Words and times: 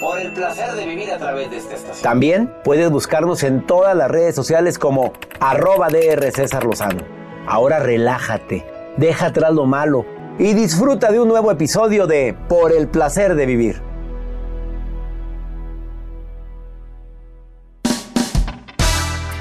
Por 0.00 0.20
el 0.20 0.32
placer 0.32 0.72
de 0.72 0.86
vivir 0.86 1.10
a 1.10 1.18
través 1.18 1.50
de 1.50 1.56
esta 1.56 1.74
estación. 1.74 2.02
También 2.02 2.52
puedes 2.64 2.90
buscarnos 2.90 3.42
en 3.42 3.66
todas 3.66 3.96
las 3.96 4.10
redes 4.10 4.34
sociales 4.34 4.78
como 4.78 5.12
arroba 5.40 5.88
DR 5.88 6.30
César 6.30 6.64
Lozano. 6.64 7.02
Ahora 7.46 7.80
relájate, 7.80 8.64
deja 8.96 9.26
atrás 9.26 9.52
lo 9.52 9.66
malo 9.66 10.04
y 10.38 10.54
disfruta 10.54 11.10
de 11.10 11.20
un 11.20 11.28
nuevo 11.28 11.50
episodio 11.50 12.06
de 12.06 12.36
Por 12.48 12.72
el 12.72 12.88
placer 12.88 13.34
de 13.34 13.46
vivir. 13.46 13.82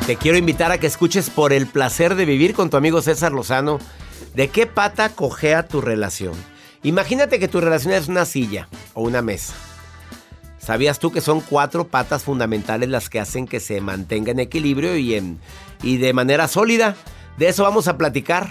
Te 0.07 0.15
quiero 0.15 0.37
invitar 0.37 0.71
a 0.71 0.77
que 0.79 0.87
escuches 0.87 1.29
Por 1.29 1.53
el 1.53 1.67
placer 1.67 2.15
de 2.15 2.25
vivir 2.25 2.53
con 2.53 2.69
tu 2.69 2.77
amigo 2.77 3.01
César 3.01 3.31
Lozano. 3.31 3.79
¿De 4.33 4.47
qué 4.47 4.65
pata 4.65 5.09
cojea 5.09 5.67
tu 5.67 5.81
relación? 5.81 6.33
Imagínate 6.83 7.39
que 7.39 7.47
tu 7.47 7.61
relación 7.61 7.93
es 7.93 8.07
una 8.07 8.25
silla 8.25 8.67
o 8.93 9.03
una 9.03 9.21
mesa. 9.21 9.53
¿Sabías 10.61 10.99
tú 10.99 11.11
que 11.11 11.21
son 11.21 11.41
cuatro 11.41 11.87
patas 11.87 12.23
fundamentales 12.23 12.87
las 12.87 13.09
que 13.09 13.19
hacen 13.19 13.47
que 13.47 13.59
se 13.59 13.81
mantenga 13.81 14.31
en 14.31 14.39
equilibrio 14.39 14.95
y, 14.95 15.15
en, 15.15 15.39
y 15.81 15.97
de 15.97 16.13
manera 16.13 16.47
sólida? 16.47 16.95
De 17.37 17.49
eso 17.49 17.63
vamos 17.63 17.87
a 17.87 17.97
platicar. 17.97 18.49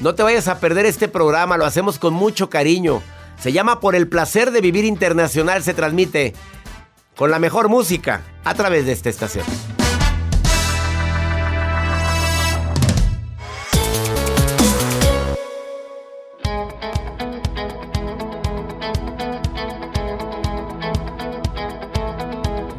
No 0.00 0.14
te 0.14 0.22
vayas 0.22 0.48
a 0.48 0.60
perder 0.60 0.86
este 0.86 1.08
programa, 1.08 1.58
lo 1.58 1.66
hacemos 1.66 1.98
con 1.98 2.14
mucho 2.14 2.48
cariño. 2.48 3.02
Se 3.38 3.52
llama 3.52 3.80
Por 3.80 3.94
el 3.94 4.08
placer 4.08 4.50
de 4.50 4.62
vivir 4.62 4.86
internacional, 4.86 5.62
se 5.62 5.74
transmite 5.74 6.32
con 7.16 7.30
la 7.30 7.38
mejor 7.38 7.68
música 7.68 8.22
a 8.44 8.54
través 8.54 8.86
de 8.86 8.92
esta 8.92 9.10
estación. 9.10 9.44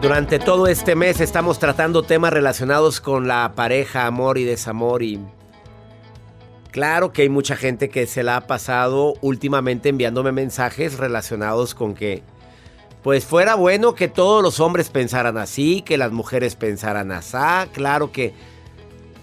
Durante 0.08 0.40
todo 0.40 0.68
este 0.68 0.96
mes 0.96 1.20
estamos 1.20 1.60
tratando 1.60 2.02
temas 2.02 2.32
relacionados 2.32 3.02
con 3.02 3.28
la 3.28 3.52
pareja, 3.56 4.06
amor 4.06 4.38
y 4.38 4.46
desamor 4.46 5.04
y 5.04 5.20
claro 6.72 7.12
que 7.12 7.24
hay 7.24 7.30
mucha 7.30 7.58
gente 7.58 7.90
que 7.90 8.08
se 8.08 8.24
la 8.24 8.38
ha 8.38 8.48
pasado 8.48 9.16
últimamente 9.20 9.90
enviándome 9.90 10.32
mensajes 10.32 10.98
relacionados 10.98 11.76
con 11.76 11.94
que 11.94 12.24
pues 13.04 13.26
fuera 13.26 13.56
bueno 13.56 13.96
que 13.96 14.08
todos 14.08 14.42
los 14.42 14.62
hombres 14.62 14.90
pensaran 14.90 15.38
así, 15.38 15.82
que 15.82 15.98
las 15.98 16.14
mujeres 16.14 16.56
pensaran 16.56 17.12
así, 17.12 17.36
claro 17.74 18.14
que 18.14 18.34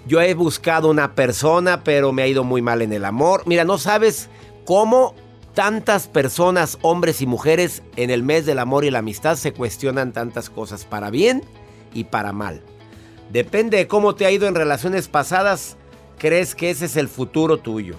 yo 0.07 0.21
he 0.21 0.35
buscado 0.35 0.91
una 0.91 1.15
persona 1.15 1.83
pero 1.83 2.13
me 2.13 2.25
ha 2.25 2.27
ido 2.27 2.45
muy 2.45 2.61
mal 2.61 2.83
en 2.83 2.93
el 2.93 3.07
amor. 3.07 3.45
Mira, 3.47 3.65
no 3.65 3.79
sabes 3.79 4.29
cómo 4.67 5.15
tantas 5.55 6.09
personas, 6.09 6.79
hombres 6.83 7.23
y 7.23 7.27
mujeres, 7.27 7.83
en 7.97 8.11
el 8.11 8.23
mes 8.23 8.45
del 8.45 8.59
amor 8.59 8.85
y 8.85 8.91
la 8.91 8.99
amistad 8.99 9.37
se 9.37 9.53
cuestionan 9.53 10.13
tantas 10.13 10.51
cosas, 10.51 10.85
para 10.85 11.11
bien 11.11 11.43
y 11.95 12.05
para 12.05 12.33
mal. 12.33 12.63
Depende 13.31 13.79
de 13.79 13.89
cómo 13.89 14.15
te 14.15 14.27
ha 14.27 14.31
ido 14.31 14.47
en 14.47 14.55
relaciones 14.55 15.09
pasadas, 15.09 15.77
crees 16.19 16.55
que 16.55 16.71
ese 16.71 16.87
es 16.87 16.97
el 16.97 17.09
futuro 17.09 17.59
tuyo. 17.59 17.97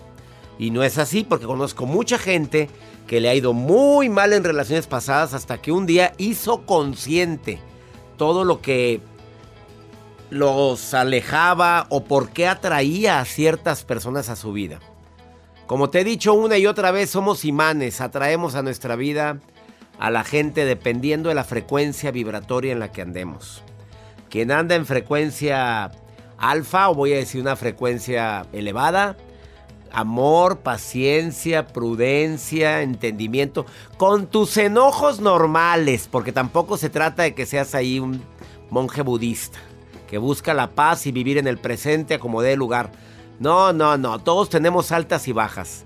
Y 0.59 0.71
no 0.71 0.83
es 0.83 0.97
así 0.97 1.23
porque 1.23 1.45
conozco 1.45 1.85
mucha 1.85 2.17
gente 2.17 2.69
que 3.07 3.19
le 3.19 3.29
ha 3.29 3.35
ido 3.35 3.53
muy 3.53 4.09
mal 4.09 4.33
en 4.33 4.43
relaciones 4.43 4.87
pasadas 4.87 5.33
hasta 5.33 5.61
que 5.61 5.71
un 5.71 5.85
día 5.85 6.13
hizo 6.17 6.65
consciente 6.65 7.59
todo 8.17 8.43
lo 8.45 8.61
que 8.61 9.01
los 10.29 10.93
alejaba 10.93 11.87
o 11.89 12.03
por 12.05 12.29
qué 12.29 12.47
atraía 12.47 13.19
a 13.19 13.25
ciertas 13.25 13.83
personas 13.83 14.29
a 14.29 14.35
su 14.35 14.53
vida. 14.53 14.79
Como 15.67 15.89
te 15.89 16.01
he 16.01 16.03
dicho 16.03 16.33
una 16.33 16.57
y 16.57 16.67
otra 16.67 16.91
vez, 16.91 17.09
somos 17.09 17.43
imanes, 17.43 17.99
atraemos 17.99 18.53
a 18.55 18.61
nuestra 18.61 18.95
vida 18.95 19.39
a 19.97 20.11
la 20.11 20.23
gente 20.23 20.65
dependiendo 20.65 21.29
de 21.29 21.35
la 21.35 21.43
frecuencia 21.43 22.11
vibratoria 22.11 22.71
en 22.71 22.79
la 22.79 22.91
que 22.91 23.01
andemos. 23.01 23.63
Quien 24.29 24.51
anda 24.51 24.75
en 24.75 24.85
frecuencia 24.85 25.91
alfa, 26.37 26.89
o 26.89 26.95
voy 26.95 27.13
a 27.13 27.17
decir 27.17 27.41
una 27.41 27.55
frecuencia 27.55 28.45
elevada, 28.53 29.17
amor, 29.91 30.59
paciencia, 30.59 31.67
prudencia, 31.67 32.81
entendimiento, 32.81 33.65
con 33.97 34.27
tus 34.27 34.57
enojos 34.57 35.19
normales, 35.19 36.07
porque 36.11 36.31
tampoco 36.31 36.77
se 36.77 36.89
trata 36.89 37.23
de 37.23 37.33
que 37.33 37.45
seas 37.45 37.73
ahí 37.73 37.99
un 37.99 38.21
monje 38.69 39.01
budista, 39.01 39.57
que 40.07 40.17
busca 40.17 40.53
la 40.53 40.71
paz 40.71 41.07
y 41.07 41.11
vivir 41.11 41.37
en 41.37 41.47
el 41.47 41.57
presente 41.57 42.19
como 42.19 42.41
dé 42.41 42.55
lugar. 42.55 42.91
No, 43.39 43.73
no, 43.73 43.97
no, 43.97 44.19
todos 44.19 44.49
tenemos 44.49 44.91
altas 44.91 45.27
y 45.27 45.33
bajas. 45.33 45.85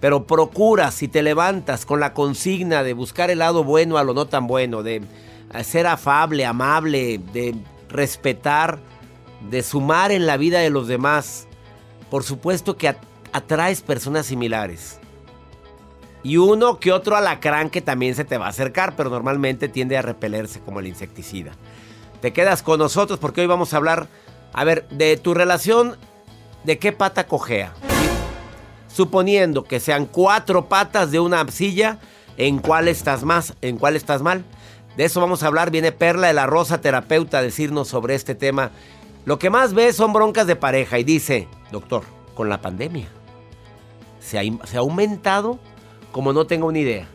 Pero 0.00 0.26
procura, 0.26 0.90
si 0.90 1.08
te 1.08 1.22
levantas 1.22 1.86
con 1.86 1.98
la 1.98 2.12
consigna 2.12 2.82
de 2.82 2.92
buscar 2.92 3.30
el 3.30 3.38
lado 3.38 3.64
bueno 3.64 3.96
a 3.96 4.04
lo 4.04 4.14
no 4.14 4.26
tan 4.26 4.46
bueno, 4.46 4.82
de 4.82 5.02
ser 5.62 5.86
afable, 5.86 6.44
amable, 6.44 7.18
de 7.32 7.54
respetar, 7.88 8.80
de 9.50 9.62
sumar 9.62 10.12
en 10.12 10.26
la 10.26 10.36
vida 10.36 10.58
de 10.60 10.70
los 10.70 10.88
demás, 10.88 11.46
por 12.10 12.22
supuesto 12.22 12.76
que 12.76 12.94
atraes 13.32 13.80
personas 13.80 14.26
similares. 14.26 14.98
Y 16.22 16.38
uno 16.38 16.80
que 16.80 16.92
otro 16.92 17.16
alacrán 17.16 17.68
que 17.70 17.82
también 17.82 18.14
se 18.14 18.24
te 18.24 18.38
va 18.38 18.46
a 18.46 18.50
acercar, 18.50 18.96
pero 18.96 19.10
normalmente 19.10 19.68
tiende 19.68 19.96
a 19.98 20.02
repelerse 20.02 20.60
como 20.60 20.80
el 20.80 20.86
insecticida. 20.86 21.52
Te 22.20 22.32
quedas 22.32 22.62
con 22.62 22.78
nosotros 22.78 23.18
porque 23.18 23.42
hoy 23.42 23.46
vamos 23.46 23.74
a 23.74 23.76
hablar, 23.76 24.08
a 24.52 24.64
ver, 24.64 24.88
de 24.88 25.16
tu 25.18 25.34
relación 25.34 25.96
de 26.64 26.78
qué 26.78 26.92
pata 26.92 27.26
cojea. 27.26 27.72
Suponiendo 28.88 29.64
que 29.64 29.80
sean 29.80 30.06
cuatro 30.06 30.68
patas 30.68 31.10
de 31.10 31.20
una 31.20 31.46
silla, 31.50 31.98
¿en 32.36 32.58
cuál 32.58 32.88
estás 32.88 33.24
más? 33.24 33.54
¿En 33.60 33.78
cuál 33.78 33.96
estás 33.96 34.22
mal? 34.22 34.44
De 34.96 35.04
eso 35.04 35.20
vamos 35.20 35.42
a 35.42 35.48
hablar. 35.48 35.70
Viene 35.70 35.92
Perla 35.92 36.28
de 36.28 36.34
la 36.34 36.46
Rosa, 36.46 36.80
terapeuta, 36.80 37.38
a 37.38 37.42
decirnos 37.42 37.88
sobre 37.88 38.14
este 38.14 38.34
tema. 38.34 38.70
Lo 39.24 39.38
que 39.38 39.50
más 39.50 39.74
ve 39.74 39.92
son 39.92 40.12
broncas 40.12 40.46
de 40.46 40.56
pareja 40.56 40.98
y 40.98 41.04
dice, 41.04 41.48
doctor, 41.72 42.04
con 42.34 42.48
la 42.48 42.60
pandemia 42.60 43.08
se 44.24 44.38
ha, 44.38 44.42
se 44.66 44.76
ha 44.76 44.80
aumentado 44.80 45.58
como 46.12 46.32
no 46.32 46.46
tengo 46.46 46.66
una 46.66 46.78
idea 46.78 47.08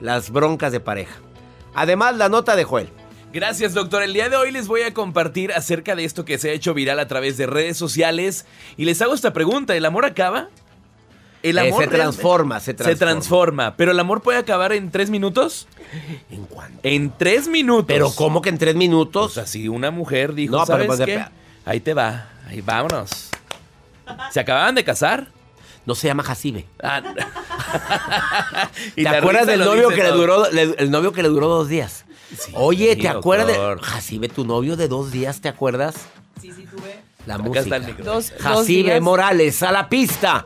las 0.00 0.30
broncas 0.30 0.72
de 0.72 0.80
pareja. 0.80 1.20
Además, 1.74 2.16
la 2.16 2.28
nota 2.28 2.56
de 2.56 2.64
Joel. 2.64 2.90
Gracias, 3.32 3.72
doctor. 3.72 4.02
El 4.02 4.12
día 4.12 4.28
de 4.28 4.36
hoy 4.36 4.50
les 4.52 4.68
voy 4.68 4.82
a 4.82 4.92
compartir 4.92 5.52
acerca 5.52 5.96
de 5.96 6.04
esto 6.04 6.24
que 6.24 6.36
se 6.36 6.50
ha 6.50 6.52
hecho 6.52 6.74
viral 6.74 7.00
a 7.00 7.08
través 7.08 7.38
de 7.38 7.46
redes 7.46 7.78
sociales. 7.78 8.44
Y 8.76 8.84
les 8.84 9.00
hago 9.00 9.14
esta 9.14 9.32
pregunta: 9.32 9.74
¿el 9.74 9.86
amor 9.86 10.04
acaba? 10.04 10.48
El 11.42 11.56
eh, 11.56 11.68
amor 11.68 11.84
se 11.84 11.90
transforma, 11.90 12.60
se 12.60 12.74
transforma. 12.74 12.92
Se 12.92 12.98
transforma. 12.98 13.76
¿Pero 13.76 13.92
el 13.92 14.00
amor 14.00 14.20
puede 14.20 14.38
acabar 14.38 14.72
en 14.72 14.90
tres 14.90 15.08
minutos? 15.08 15.66
¿En 16.30 16.44
cuánto? 16.44 16.78
En 16.82 17.10
tres 17.16 17.48
minutos. 17.48 17.86
¿Pero 17.88 18.12
cómo 18.14 18.42
que 18.42 18.50
en 18.50 18.58
tres 18.58 18.76
minutos? 18.76 19.32
O 19.32 19.34
sea, 19.34 19.46
si 19.46 19.66
una 19.66 19.90
mujer 19.90 20.34
dijo, 20.34 20.58
no, 20.58 20.66
¿sabes 20.66 20.86
pues, 20.86 21.00
qué? 21.00 21.24
Ahí 21.64 21.80
te 21.80 21.94
va. 21.94 22.28
Ahí 22.46 22.60
vámonos. 22.60 23.30
¿Se 24.30 24.40
acababan 24.40 24.74
de 24.74 24.84
casar? 24.84 25.28
No 25.86 25.94
se 25.94 26.06
llama 26.06 26.22
Jacibe. 26.22 26.66
Ah. 26.82 27.02
¿Te 28.94 29.08
acuerdas 29.08 29.46
del 29.46 29.60
novio 29.60 29.88
que 29.88 30.02
le 30.02 30.10
duró, 30.10 30.46
el 30.46 30.90
novio 30.90 31.12
que 31.12 31.22
le 31.22 31.28
duró 31.28 31.48
dos 31.48 31.68
días? 31.68 32.04
Oye, 32.54 32.96
¿te 32.96 33.08
acuerdas 33.08 33.46
de 33.46 33.76
Jacibe, 33.80 34.28
tu 34.28 34.44
novio 34.44 34.76
de 34.76 34.88
dos 34.88 35.10
días, 35.10 35.40
¿te 35.40 35.48
acuerdas? 35.48 35.94
Sí, 36.40 36.50
sí, 36.52 36.66
tuve. 36.70 37.00
La 37.26 37.38
música. 37.38 37.78
Dos, 38.02 38.32
Jacibe 38.38 39.00
Morales, 39.00 39.62
a 39.62 39.72
la 39.72 39.88
pista. 39.88 40.44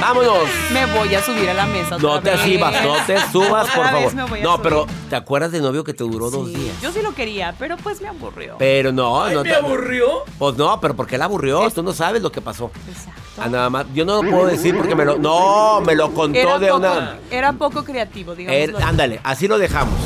Vámonos. 0.00 0.48
Me 0.72 0.86
voy 0.86 1.14
a 1.14 1.22
subir 1.22 1.48
a 1.50 1.54
la 1.54 1.66
mesa. 1.66 1.98
No 1.98 2.20
te 2.20 2.36
subas, 2.36 2.84
no 2.84 2.94
te 3.06 3.18
subas, 3.30 3.68
por 3.70 3.84
favor. 3.84 4.14
No, 4.42 4.60
pero 4.60 4.86
¿te 5.08 5.16
acuerdas 5.16 5.52
del 5.52 5.62
novio 5.62 5.84
que 5.84 5.94
te 5.94 6.04
duró 6.04 6.30
dos 6.30 6.48
días? 6.52 6.80
Yo 6.80 6.92
sí 6.92 7.02
lo 7.02 7.14
quería, 7.14 7.54
pero 7.58 7.76
pues 7.76 8.00
me 8.00 8.08
aburrió. 8.08 8.56
Pero 8.58 8.92
no, 8.92 9.28
no 9.30 9.42
¿Me 9.42 9.50
te 9.50 9.56
aburrió? 9.56 10.24
Pues 10.38 10.56
no, 10.56 10.80
pero 10.80 10.94
¿por 10.94 11.06
qué 11.06 11.18
la 11.18 11.26
aburrió? 11.26 11.70
Tú 11.70 11.82
no 11.82 11.92
sabes 11.92 12.22
lo 12.22 12.32
que 12.32 12.40
pasó. 12.40 12.70
Exacto. 12.88 13.22
Ah, 13.38 13.48
nada 13.48 13.70
más. 13.70 13.86
Yo 13.94 14.04
no 14.04 14.22
lo 14.22 14.30
puedo 14.30 14.46
decir 14.46 14.76
porque 14.76 14.94
me 14.94 15.04
lo. 15.04 15.18
No, 15.18 15.80
me 15.80 15.94
lo 15.94 16.12
contó 16.12 16.58
de 16.58 16.72
una. 16.72 17.18
Era 17.30 17.52
poco 17.52 17.84
creativo, 17.84 18.34
digamos. 18.34 18.82
ándale, 18.82 19.20
así 19.22 19.48
lo 19.48 19.58
dejamos. 19.58 19.98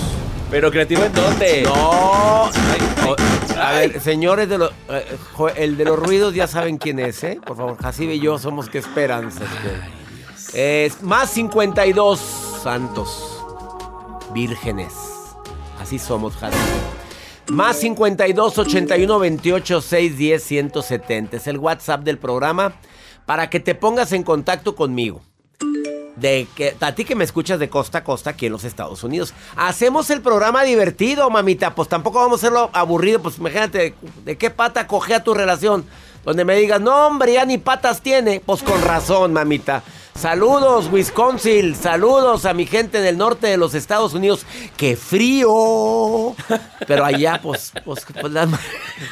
¿Pero 0.51 0.71
creativo 0.71 1.03
en 1.03 1.13
dónde? 1.13 1.63
No. 1.63 2.51
a 3.61 3.73
ver, 3.73 4.01
señores 4.01 4.49
de 4.49 4.59
los. 4.59 4.71
Eh, 4.89 5.19
el 5.57 5.77
de 5.77 5.85
los 5.85 5.99
ruidos 5.99 6.35
ya 6.35 6.47
saben 6.47 6.79
quién 6.79 6.99
es, 6.99 7.23
¿eh? 7.25 7.41
Por 7.45 7.57
favor, 7.57 7.77
Jacibe 7.77 8.15
y 8.15 8.21
yo 8.21 8.39
somos 8.39 8.69
que 8.69 8.79
esperan. 8.79 9.29
Este. 9.29 10.85
Es 10.87 11.03
más 11.03 11.31
52 11.31 12.21
santos 12.63 13.43
vírgenes. 14.33 14.93
Así 15.81 15.99
somos, 15.99 16.37
Jacibe. 16.37 16.63
Más 17.49 17.79
52 17.79 18.59
81 18.59 19.19
28 19.19 19.81
610 19.81 20.43
170. 20.43 21.37
Es 21.37 21.47
el 21.47 21.59
WhatsApp 21.59 22.03
del 22.03 22.19
programa 22.19 22.75
para 23.25 23.51
que 23.51 23.61
te 23.61 23.75
pongas 23.75 24.13
en 24.13 24.23
contacto 24.23 24.75
conmigo. 24.77 25.23
De 26.17 26.49
que, 26.55 26.75
a 26.81 26.95
ti 26.95 27.05
que 27.05 27.15
me 27.15 27.25
escuchas 27.25 27.59
de 27.59 27.69
costa 27.69 27.99
a 27.99 28.05
costa 28.05 28.31
aquí 28.31 28.47
en 28.47 28.53
los 28.53 28.65
Estados 28.65 29.05
Unidos. 29.05 29.35
Hacemos 29.55 30.11
el 30.11 30.23
programa 30.23 30.65
divertido, 30.65 31.29
mamita. 31.29 31.75
Pues 31.75 31.89
tampoco 31.89 32.21
vamos 32.21 32.39
a 32.39 32.47
hacerlo 32.47 32.71
aburrido. 32.73 33.21
Pues 33.21 33.39
imagínate, 33.39 33.95
¿de 34.25 34.39
qué 34.39 34.51
pata 34.51 34.87
cogea 34.87 35.23
tu 35.23 35.35
relación? 35.35 35.85
Donde 36.25 36.45
me 36.45 36.57
digas, 36.57 36.81
no, 36.81 37.07
hombre, 37.07 37.35
ya 37.35 37.45
ni 37.45 37.59
patas 37.59 38.01
tiene. 38.01 38.41
Pues 38.45 38.63
con 38.63 38.81
razón, 38.83 39.33
mamita. 39.33 39.83
Saludos, 40.17 40.89
Wisconsin. 40.91 41.75
Saludos 41.75 42.47
a 42.47 42.55
mi 42.55 42.65
gente 42.65 43.03
del 43.03 43.19
norte 43.19 43.49
de 43.49 43.59
los 43.59 43.75
Estados 43.75 44.15
Unidos. 44.15 44.47
¡Qué 44.77 44.97
frío! 44.97 46.35
Pero 46.87 47.05
allá, 47.05 47.39
pues, 47.43 47.73
pues, 47.85 48.07
pues 48.19 48.33
la... 48.33 48.49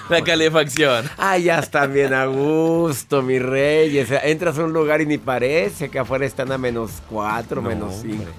la 0.08 0.24
calefacción. 0.24 1.08
Allá 1.18 1.58
están 1.58 1.92
bien 1.92 2.14
a 2.14 2.24
gusto, 2.24 3.20
mi 3.20 3.38
reyes. 3.38 4.08
Entras 4.22 4.58
a 4.58 4.64
un 4.64 4.72
lugar 4.72 5.02
y 5.02 5.06
ni 5.06 5.18
parece 5.18 5.90
que 5.90 5.98
afuera 5.98 6.24
están 6.24 6.50
a 6.52 6.58
menos 6.58 6.90
cuatro, 7.10 7.60
menos 7.60 7.96
cinco. 8.00 8.30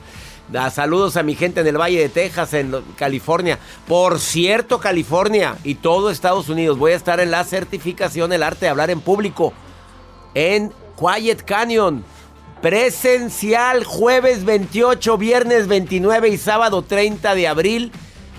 Da 0.52 0.72
saludos 0.72 1.18
a 1.18 1.24
mi 1.24 1.36
gente 1.36 1.62
en 1.62 1.68
el 1.68 1.78
Valle 1.78 2.00
de 2.00 2.10
Texas, 2.10 2.54
en 2.56 2.76
California. 2.98 3.60
Por 3.88 4.20
cierto, 4.20 4.80
California 4.80 5.56
y 5.64 5.76
todo 5.76 6.10
Estados 6.10 6.50
Unidos. 6.50 6.80
Voy 6.80 6.94
a 6.94 6.96
estar 6.96 7.20
en 7.20 7.30
la 7.30 7.44
certificación 7.44 8.34
El 8.34 8.42
Arte 8.42 8.66
de 8.66 8.70
Hablar 8.70 8.90
en 8.90 9.02
Público 9.02 9.54
en 10.34 10.74
Quiet 10.98 11.44
Canyon. 11.44 12.04
Presencial 12.66 13.84
jueves 13.84 14.44
28, 14.44 15.20
viernes 15.20 15.68
29 15.68 16.30
y 16.30 16.38
sábado 16.40 16.82
30 16.82 17.36
de 17.36 17.48
abril 17.48 17.92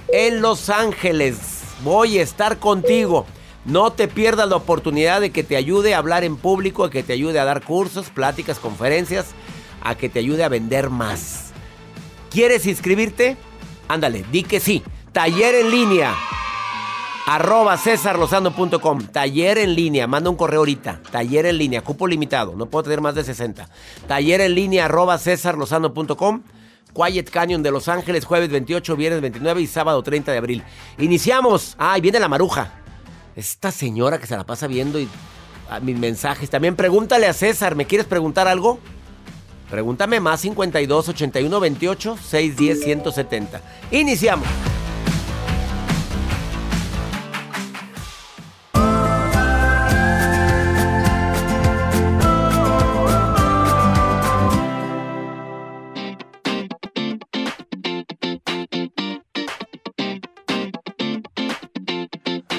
en 0.09 0.43
Los 0.43 0.69
Ángeles. 0.69 1.39
Voy 1.85 2.19
a 2.19 2.23
estar 2.23 2.59
contigo. 2.59 3.25
No 3.65 3.93
te 3.93 4.09
pierdas 4.09 4.49
la 4.49 4.57
oportunidad 4.57 5.21
de 5.21 5.31
que 5.31 5.45
te 5.45 5.55
ayude 5.55 5.95
a 5.95 5.99
hablar 5.99 6.25
en 6.25 6.37
público, 6.37 6.83
a 6.83 6.91
que 6.91 7.05
te 7.05 7.13
ayude 7.13 7.39
a 7.39 7.45
dar 7.45 7.63
cursos, 7.63 8.11
pláticas, 8.11 8.59
conferencias, 8.59 9.27
a 9.81 9.95
que 9.95 10.09
te 10.09 10.19
ayude 10.19 10.43
a 10.43 10.49
vender 10.49 10.91
más. 10.91 11.53
¿Quieres 12.29 12.67
inscribirte? 12.67 13.37
Ándale, 13.87 14.25
di 14.33 14.43
que 14.43 14.59
sí. 14.59 14.83
Taller 15.13 15.55
en 15.55 15.71
línea 15.71 16.13
Arroba. 17.27 17.77
Taller 19.13 19.59
en 19.59 19.75
línea. 19.75 20.07
Manda 20.07 20.31
un 20.31 20.37
correo 20.37 20.61
ahorita. 20.61 21.01
Taller 21.11 21.47
en 21.47 21.59
línea. 21.59 21.83
Cupo 21.83 22.07
limitado. 22.07 22.55
No 22.55 22.67
puedo 22.67 22.85
tener 22.85 23.01
más 23.01 23.17
de 23.17 23.25
60. 23.25 23.69
Taller 24.07 24.41
en 24.41 24.55
línea. 24.55 24.85
Arroba 24.85 25.19
cesarlosando.com. 25.19 26.43
Quiet 26.95 27.29
Canyon 27.31 27.65
de 27.65 27.73
Los 27.73 27.89
Ángeles. 27.89 28.25
Jueves 28.25 28.49
28, 28.51 28.97
viernes 28.97 29.21
29 29.21 29.61
y 29.61 29.67
sábado 29.67 30.05
30 30.05 30.31
de 30.31 30.39
abril. 30.39 30.63
Iniciamos. 30.99 31.75
Ay, 31.79 32.01
viene 32.01 32.21
la 32.21 32.29
maruja. 32.29 32.71
Esta 33.35 33.73
señora 33.73 34.19
que 34.19 34.29
se 34.29 34.37
la 34.37 34.45
pasa 34.45 34.69
viendo 34.69 35.01
y 35.01 35.09
a 35.69 35.81
mis 35.81 35.99
mensajes. 35.99 36.49
También 36.49 36.77
pregúntale 36.77 37.27
a 37.27 37.33
César. 37.33 37.75
¿Me 37.75 37.87
quieres 37.87 38.07
preguntar 38.07 38.47
algo? 38.47 38.79
Pregúntame 39.69 40.21
más 40.21 40.43
52 40.43 41.09
81 41.09 41.61
28 41.61 42.19
610 42.23 42.85
170. 42.85 43.61
Iniciamos. 43.91 44.47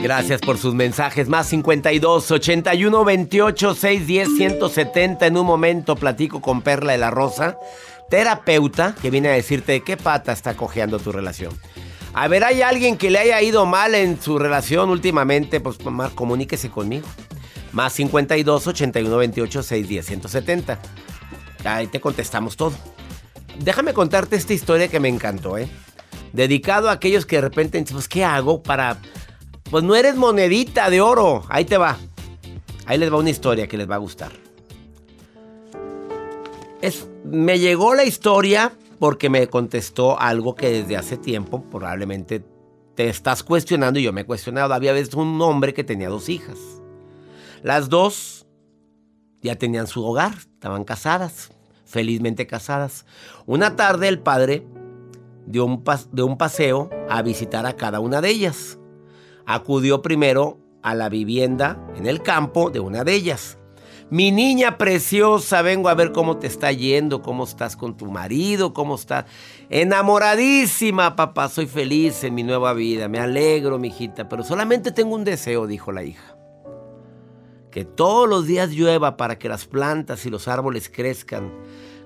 Gracias 0.02 0.42
por 0.42 0.58
sus 0.58 0.76
mensajes. 0.76 1.28
Más 1.28 1.48
52 1.48 2.32
81 2.32 3.04
28 3.04 3.74
610 3.74 4.38
170. 4.38 5.26
En 5.26 5.38
un 5.38 5.46
momento 5.46 5.96
platico 5.96 6.40
con 6.40 6.62
Perla 6.62 6.92
de 6.92 7.00
la 7.00 7.10
Rosa, 7.10 7.58
terapeuta, 8.10 8.96
que 9.02 9.10
viene 9.10 9.30
a 9.30 9.34
decirte 9.34 9.82
qué 9.82 9.98
pata 9.98 10.32
está 10.32 10.56
cojeando 10.56 11.00
tu 11.00 11.12
relación. 11.12 11.52
A 12.14 12.28
ver, 12.28 12.44
¿hay 12.44 12.62
alguien 12.62 12.98
que 12.98 13.10
le 13.10 13.20
haya 13.20 13.42
ido 13.42 13.66
mal 13.66 13.96
en 13.96 14.22
su 14.22 14.38
relación 14.38 14.90
últimamente? 14.90 15.60
Pues 15.60 15.84
más 15.86 16.12
comuníquese 16.12 16.70
conmigo. 16.70 17.08
Más 17.72 17.94
52 17.94 18.68
81 18.68 19.18
28 19.18 19.64
610 19.64 20.06
170. 20.06 20.80
Ahí 21.66 21.88
te 21.88 22.00
contestamos 22.00 22.56
todo. 22.56 22.74
Déjame 23.60 23.94
contarte 23.94 24.36
esta 24.36 24.54
historia 24.54 24.88
que 24.88 25.00
me 25.00 25.10
encantó, 25.10 25.58
¿eh? 25.58 25.68
Dedicado 26.34 26.90
a 26.90 26.94
aquellos 26.94 27.26
que 27.26 27.38
de 27.38 27.42
repente 27.42 27.84
pues, 27.92 28.08
¿qué 28.08 28.24
hago 28.24 28.62
para 28.62 28.98
pues 29.70 29.84
no 29.84 29.96
eres 29.96 30.16
monedita 30.16 30.90
de 30.90 31.02
oro. 31.02 31.44
Ahí 31.50 31.66
te 31.66 31.78
va. 31.78 31.98
Ahí 32.86 32.98
les 32.98 33.12
va 33.12 33.18
una 33.18 33.30
historia 33.30 33.68
que 33.68 33.78
les 33.78 33.90
va 33.90 33.96
a 33.96 34.00
gustar. 34.00 34.32
Es, 36.82 37.08
me 37.26 37.60
llegó 37.60 37.96
la 37.96 38.06
historia 38.06 38.72
porque 39.00 39.30
me 39.30 39.48
contestó 39.48 40.20
algo 40.20 40.56
que 40.56 40.70
desde 40.70 40.96
hace 40.96 41.18
tiempo 41.18 41.64
probablemente 41.70 42.44
te 42.96 43.10
estás 43.10 43.44
cuestionando 43.44 44.00
y 44.00 44.04
yo 44.04 44.14
me 44.14 44.22
he 44.22 44.26
cuestionado. 44.26 44.74
Había 44.74 44.94
veces 44.94 45.14
un 45.16 45.40
hombre 45.42 45.74
que 45.74 45.84
tenía 45.84 46.10
dos 46.10 46.30
hijas. 46.30 46.58
Las 47.62 47.90
dos 47.90 48.48
ya 49.42 49.56
tenían 49.56 49.88
su 49.88 50.06
hogar, 50.06 50.34
estaban 50.38 50.84
casadas, 50.84 51.52
felizmente 51.86 52.48
casadas. 52.48 53.06
Una 53.46 53.76
tarde 53.76 54.08
el 54.08 54.20
padre 54.20 54.66
dio 55.46 55.84
dio 56.12 56.26
un 56.26 56.38
paseo 56.38 56.90
a 57.10 57.22
visitar 57.22 57.66
a 57.66 57.76
cada 57.76 58.00
una 58.00 58.22
de 58.22 58.30
ellas 58.30 58.80
acudió 59.48 60.04
primero 60.04 60.60
a 60.84 60.94
la 60.94 61.10
vivienda 61.10 61.84
en 61.96 62.06
el 62.06 62.22
campo 62.22 62.70
de 62.70 62.80
una 62.80 63.04
de 63.04 63.16
ellas. 63.16 63.58
Mi 64.10 64.32
niña 64.32 64.78
preciosa, 64.78 65.62
vengo 65.62 65.90
a 65.90 65.94
ver 65.94 66.12
cómo 66.14 66.38
te 66.38 66.48
está 66.48 66.72
yendo, 66.72 67.22
cómo 67.22 67.44
estás 67.44 67.76
con 67.76 67.98
tu 67.98 68.06
marido, 68.06 68.74
cómo 68.74 68.96
estás. 68.96 69.26
Enamoradísima, 69.70 71.16
papá, 71.16 71.50
soy 71.50 71.66
feliz 71.66 72.24
en 72.24 72.36
mi 72.36 72.44
nueva 72.44 72.74
vida, 72.74 73.10
me 73.10 73.20
alegro, 73.20 73.80
mijita, 73.80 74.30
pero 74.30 74.44
solamente 74.44 74.92
tengo 74.92 75.16
un 75.16 75.26
deseo, 75.26 75.68
dijo 75.68 75.92
la 75.92 76.04
hija. 76.04 76.38
Que 77.72 77.84
todos 77.84 78.30
los 78.30 78.48
días 78.48 78.70
llueva 78.70 79.18
para 79.18 79.38
que 79.38 79.50
las 79.50 79.66
plantas 79.66 80.26
y 80.26 80.30
los 80.30 80.48
árboles 80.48 80.90
crezcan 80.90 81.52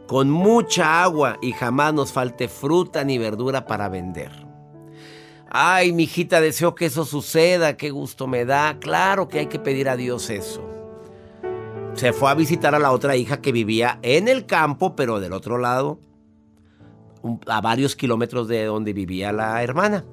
con 0.08 0.30
mucha 0.30 1.04
agua 1.04 1.38
y 1.42 1.54
jamás 1.54 1.94
nos 1.94 2.12
falte 2.12 2.48
fruta 2.48 3.04
ni 3.04 3.20
verdura 3.20 3.66
para 3.66 3.90
vender. 3.90 4.51
Ay, 5.54 5.92
mi 5.92 6.04
hijita, 6.04 6.40
deseo 6.40 6.76
que 6.76 6.86
eso 6.86 7.04
suceda, 7.04 7.76
qué 7.76 7.90
gusto 7.90 8.26
me 8.26 8.46
da. 8.46 8.78
Claro 8.80 9.28
que 9.28 9.40
hay 9.40 9.48
que 9.48 9.60
pedir 9.60 9.90
a 9.90 9.98
Dios 9.98 10.30
eso. 10.30 10.64
Se 11.94 12.14
fue 12.14 12.32
a 12.32 12.36
visitar 12.36 12.74
a 12.74 12.80
la 12.80 12.94
otra 12.94 13.18
hija 13.18 13.42
que 13.42 13.52
vivía 13.52 14.00
en 14.02 14.30
el 14.30 14.46
campo, 14.46 14.96
pero 14.96 15.20
del 15.20 15.34
otro 15.34 15.58
lado, 15.58 16.00
a 17.48 17.60
varios 17.60 17.98
kilómetros 17.98 18.48
de 18.48 18.64
donde 18.64 18.94
vivía 18.94 19.34
la 19.34 19.62
hermana. 19.62 20.06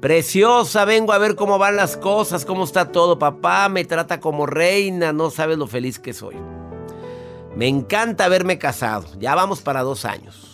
Preciosa, 0.00 0.84
vengo 0.84 1.12
a 1.12 1.18
ver 1.18 1.34
cómo 1.34 1.58
van 1.58 1.74
las 1.74 1.96
cosas, 1.96 2.44
cómo 2.44 2.62
está 2.62 2.92
todo. 2.92 3.18
Papá 3.18 3.68
me 3.68 3.84
trata 3.84 4.20
como 4.20 4.46
reina, 4.46 5.12
no 5.12 5.30
sabes 5.30 5.58
lo 5.58 5.66
feliz 5.66 5.98
que 5.98 6.12
soy. 6.12 6.36
Me 7.56 7.66
encanta 7.66 8.26
haberme 8.26 8.58
casado, 8.58 9.08
ya 9.18 9.34
vamos 9.34 9.60
para 9.60 9.82
dos 9.82 10.04
años. 10.04 10.51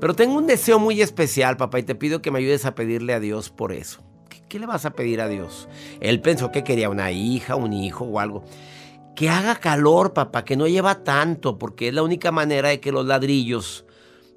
Pero 0.00 0.14
tengo 0.14 0.36
un 0.36 0.46
deseo 0.46 0.78
muy 0.78 1.02
especial, 1.02 1.58
papá, 1.58 1.78
y 1.78 1.82
te 1.82 1.94
pido 1.94 2.22
que 2.22 2.30
me 2.30 2.38
ayudes 2.38 2.64
a 2.64 2.74
pedirle 2.74 3.12
a 3.12 3.20
Dios 3.20 3.50
por 3.50 3.72
eso. 3.72 4.02
¿Qué, 4.48 4.58
le 4.58 4.66
vas 4.66 4.86
a 4.86 4.90
pedir 4.90 5.20
a 5.20 5.28
Dios? 5.28 5.68
Él 6.00 6.20
pensó 6.20 6.50
que 6.50 6.64
quería 6.64 6.88
una 6.88 7.12
hija, 7.12 7.54
un 7.54 7.72
hijo 7.72 8.04
o 8.06 8.18
algo. 8.18 8.42
Que 9.14 9.28
haga 9.28 9.56
calor, 9.56 10.14
papá, 10.14 10.44
que 10.44 10.56
no 10.56 10.66
lleva 10.66 11.04
tanto, 11.04 11.58
porque 11.58 11.88
es 11.88 11.94
la 11.94 12.02
única 12.02 12.32
manera 12.32 12.70
de 12.70 12.80
que 12.80 12.92
los 12.92 13.04
ladrillos 13.04 13.84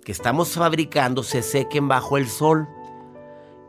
que 0.03 0.11
estamos 0.11 0.49
fabricando 0.49 1.23
se 1.23 1.41
sequen 1.41 1.87
bajo 1.87 2.17
el 2.17 2.27
sol 2.27 2.67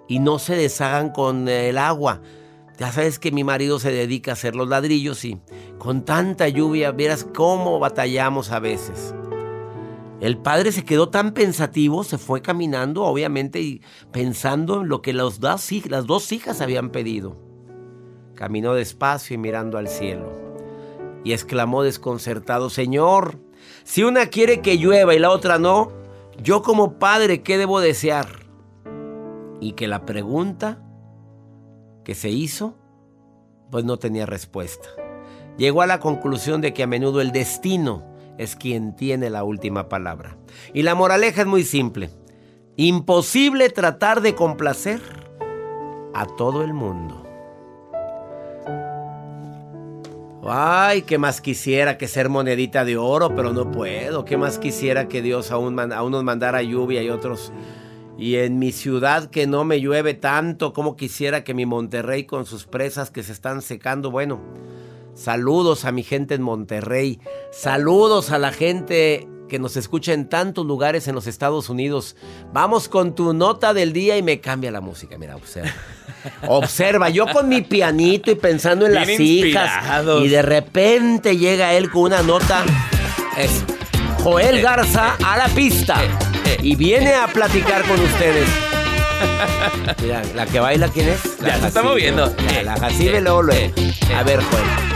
y 0.08 0.18
no 0.18 0.40
se 0.40 0.56
deshagan 0.56 1.10
con 1.10 1.48
el 1.48 1.78
agua. 1.78 2.20
Ya 2.76 2.90
sabes 2.90 3.20
que 3.20 3.30
mi 3.30 3.44
marido 3.44 3.78
se 3.78 3.92
dedica 3.92 4.32
a 4.32 4.34
hacer 4.34 4.56
los 4.56 4.68
ladrillos 4.68 5.24
y 5.24 5.38
con 5.78 6.04
tanta 6.04 6.48
lluvia, 6.48 6.90
verás 6.90 7.24
cómo 7.24 7.78
batallamos 7.78 8.50
a 8.50 8.58
veces. 8.58 9.14
El 10.24 10.38
padre 10.38 10.72
se 10.72 10.86
quedó 10.86 11.10
tan 11.10 11.34
pensativo, 11.34 12.02
se 12.02 12.16
fue 12.16 12.40
caminando, 12.40 13.02
obviamente, 13.02 13.60
y 13.60 13.82
pensando 14.10 14.80
en 14.80 14.88
lo 14.88 15.02
que 15.02 15.12
las 15.12 15.38
dos, 15.38 15.70
las 15.90 16.06
dos 16.06 16.32
hijas 16.32 16.62
habían 16.62 16.88
pedido. 16.88 17.36
Caminó 18.34 18.72
despacio 18.72 19.34
y 19.34 19.36
mirando 19.36 19.76
al 19.76 19.86
cielo. 19.86 20.32
Y 21.24 21.34
exclamó 21.34 21.82
desconcertado, 21.82 22.70
Señor, 22.70 23.38
si 23.82 24.02
una 24.02 24.28
quiere 24.28 24.62
que 24.62 24.78
llueva 24.78 25.14
y 25.14 25.18
la 25.18 25.28
otra 25.28 25.58
no, 25.58 25.92
yo 26.42 26.62
como 26.62 26.98
padre, 26.98 27.42
¿qué 27.42 27.58
debo 27.58 27.80
desear? 27.80 28.46
Y 29.60 29.72
que 29.72 29.86
la 29.86 30.06
pregunta 30.06 30.82
que 32.02 32.14
se 32.14 32.30
hizo, 32.30 32.78
pues 33.70 33.84
no 33.84 33.98
tenía 33.98 34.24
respuesta. 34.24 34.88
Llegó 35.58 35.82
a 35.82 35.86
la 35.86 36.00
conclusión 36.00 36.62
de 36.62 36.72
que 36.72 36.82
a 36.82 36.86
menudo 36.86 37.20
el 37.20 37.30
destino 37.30 38.13
es 38.38 38.56
quien 38.56 38.96
tiene 38.96 39.30
la 39.30 39.44
última 39.44 39.88
palabra. 39.88 40.36
Y 40.72 40.82
la 40.82 40.94
moraleja 40.94 41.42
es 41.42 41.46
muy 41.46 41.64
simple. 41.64 42.10
Imposible 42.76 43.70
tratar 43.70 44.20
de 44.20 44.34
complacer 44.34 45.00
a 46.14 46.26
todo 46.26 46.62
el 46.62 46.74
mundo. 46.74 47.22
Ay, 50.46 51.02
qué 51.02 51.16
más 51.16 51.40
quisiera 51.40 51.96
que 51.96 52.06
ser 52.06 52.28
monedita 52.28 52.84
de 52.84 52.98
oro, 52.98 53.34
pero 53.34 53.52
no 53.52 53.70
puedo. 53.70 54.24
Qué 54.24 54.36
más 54.36 54.58
quisiera 54.58 55.08
que 55.08 55.22
Dios 55.22 55.50
a 55.50 55.56
unos 55.56 56.24
mandara 56.24 56.62
lluvia 56.62 57.02
y 57.02 57.08
otros. 57.08 57.52
Y 58.18 58.36
en 58.36 58.58
mi 58.58 58.70
ciudad 58.70 59.30
que 59.30 59.46
no 59.46 59.64
me 59.64 59.80
llueve 59.80 60.14
tanto, 60.14 60.72
como 60.72 60.96
quisiera 60.96 61.44
que 61.44 61.54
mi 61.54 61.64
Monterrey 61.64 62.24
con 62.24 62.44
sus 62.44 62.66
presas 62.66 63.10
que 63.10 63.22
se 63.22 63.32
están 63.32 63.62
secando. 63.62 64.10
Bueno, 64.10 64.40
saludos 65.14 65.84
a 65.84 65.92
mi 65.92 66.02
gente 66.02 66.34
en 66.34 66.42
Monterrey. 66.42 67.20
Saludos 67.52 68.30
a 68.30 68.38
la 68.38 68.52
gente 68.52 69.28
que 69.48 69.58
nos 69.58 69.76
escucha 69.76 70.12
en 70.12 70.28
tantos 70.28 70.66
lugares 70.66 71.06
en 71.08 71.14
los 71.14 71.26
Estados 71.26 71.68
Unidos. 71.68 72.16
Vamos 72.52 72.88
con 72.88 73.14
tu 73.14 73.32
nota 73.34 73.74
del 73.74 73.92
día 73.92 74.16
y 74.16 74.22
me 74.22 74.40
cambia 74.40 74.70
la 74.70 74.80
música. 74.80 75.18
Mira, 75.18 75.36
observa. 75.36 75.72
Observa, 76.48 77.10
yo 77.10 77.26
con 77.26 77.48
mi 77.48 77.60
pianito 77.60 78.30
y 78.30 78.34
pensando 78.34 78.86
en 78.86 78.94
las 78.94 79.08
hijas. 79.08 80.04
Y 80.22 80.28
de 80.28 80.42
repente 80.42 81.36
llega 81.36 81.74
él 81.74 81.90
con 81.90 82.02
una 82.02 82.22
nota. 82.22 82.64
Es 83.36 83.62
Joel 84.22 84.62
Garza 84.62 85.16
a 85.22 85.36
la 85.36 85.48
pista. 85.48 85.96
Y 86.62 86.76
viene 86.76 87.12
a 87.14 87.26
platicar 87.26 87.82
con 87.86 88.00
ustedes. 88.00 88.48
Mira, 90.02 90.22
la 90.34 90.46
que 90.46 90.60
baila, 90.60 90.88
¿quién 90.88 91.08
es? 91.08 91.38
ya 91.40 91.60
se 91.60 91.68
está 91.68 91.82
moviendo. 91.82 92.34
La, 92.54 92.62
la 92.62 92.76
Jacibe 92.78 93.20
luego, 93.20 93.42
luego. 93.42 93.74
A 94.16 94.22
ver, 94.22 94.42
Joel. 94.42 94.93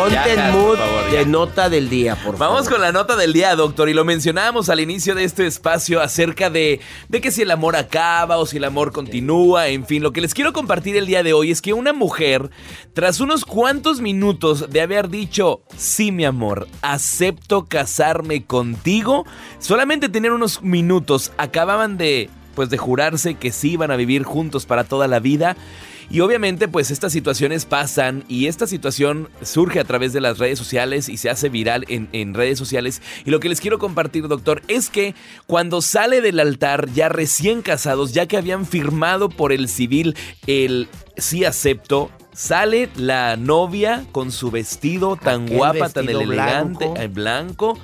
Ponte 0.00 0.32
en 0.32 0.52
mood 0.52 0.78
de 1.10 1.26
nota 1.26 1.68
del 1.68 1.90
día, 1.90 2.14
por 2.14 2.38
favor. 2.38 2.54
Vamos 2.54 2.70
con 2.70 2.80
la 2.80 2.90
nota 2.90 3.16
del 3.16 3.34
día, 3.34 3.54
doctor. 3.54 3.90
Y 3.90 3.92
lo 3.92 4.06
mencionábamos 4.06 4.70
al 4.70 4.80
inicio 4.80 5.14
de 5.14 5.24
este 5.24 5.46
espacio 5.46 6.00
acerca 6.00 6.48
de, 6.48 6.80
de 7.10 7.20
que 7.20 7.30
si 7.30 7.42
el 7.42 7.50
amor 7.50 7.76
acaba 7.76 8.38
o 8.38 8.46
si 8.46 8.56
el 8.56 8.64
amor 8.64 8.92
continúa. 8.92 9.68
En 9.68 9.84
fin, 9.84 10.02
lo 10.02 10.14
que 10.14 10.22
les 10.22 10.32
quiero 10.32 10.54
compartir 10.54 10.96
el 10.96 11.04
día 11.04 11.22
de 11.22 11.34
hoy 11.34 11.50
es 11.50 11.60
que 11.60 11.74
una 11.74 11.92
mujer, 11.92 12.48
tras 12.94 13.20
unos 13.20 13.44
cuantos 13.44 14.00
minutos 14.00 14.70
de 14.70 14.80
haber 14.80 15.10
dicho, 15.10 15.60
sí, 15.76 16.12
mi 16.12 16.24
amor, 16.24 16.66
acepto 16.80 17.66
casarme 17.66 18.46
contigo, 18.46 19.26
solamente 19.58 20.08
tener 20.08 20.32
unos 20.32 20.62
minutos, 20.62 21.30
acababan 21.36 21.98
de, 21.98 22.30
pues, 22.54 22.70
de 22.70 22.78
jurarse 22.78 23.34
que 23.34 23.52
sí 23.52 23.72
iban 23.72 23.90
a 23.90 23.96
vivir 23.96 24.22
juntos 24.22 24.64
para 24.64 24.84
toda 24.84 25.08
la 25.08 25.20
vida. 25.20 25.58
Y 26.10 26.20
obviamente 26.20 26.66
pues 26.66 26.90
estas 26.90 27.12
situaciones 27.12 27.66
pasan 27.66 28.24
y 28.28 28.48
esta 28.48 28.66
situación 28.66 29.28
surge 29.42 29.78
a 29.78 29.84
través 29.84 30.12
de 30.12 30.20
las 30.20 30.38
redes 30.38 30.58
sociales 30.58 31.08
y 31.08 31.16
se 31.16 31.30
hace 31.30 31.48
viral 31.48 31.84
en, 31.88 32.34
redes 32.34 32.58
sociales. 32.58 33.00
Y 33.24 33.30
lo 33.30 33.38
que 33.38 33.48
les 33.48 33.60
quiero 33.60 33.78
compartir, 33.78 34.26
doctor, 34.26 34.60
es 34.66 34.90
que 34.90 35.14
cuando 35.46 35.80
sale 35.80 36.20
del 36.20 36.40
altar 36.40 36.90
ya 36.92 37.08
recién 37.08 37.62
casados, 37.62 38.12
ya 38.12 38.26
que 38.26 38.36
habían 38.36 38.66
firmado 38.66 39.28
por 39.28 39.52
el 39.52 39.68
civil 39.68 40.16
el 40.48 40.88
sí 41.16 41.44
acepto, 41.44 42.10
sale 42.32 42.88
la 42.96 43.36
novia 43.36 44.04
con 44.10 44.32
su 44.32 44.50
vestido 44.50 45.16
tan 45.16 45.46
guapa, 45.46 45.90
tan 45.90 46.08
elegante, 46.08 46.86
blanco. 46.88 47.74
blanco 47.74 47.78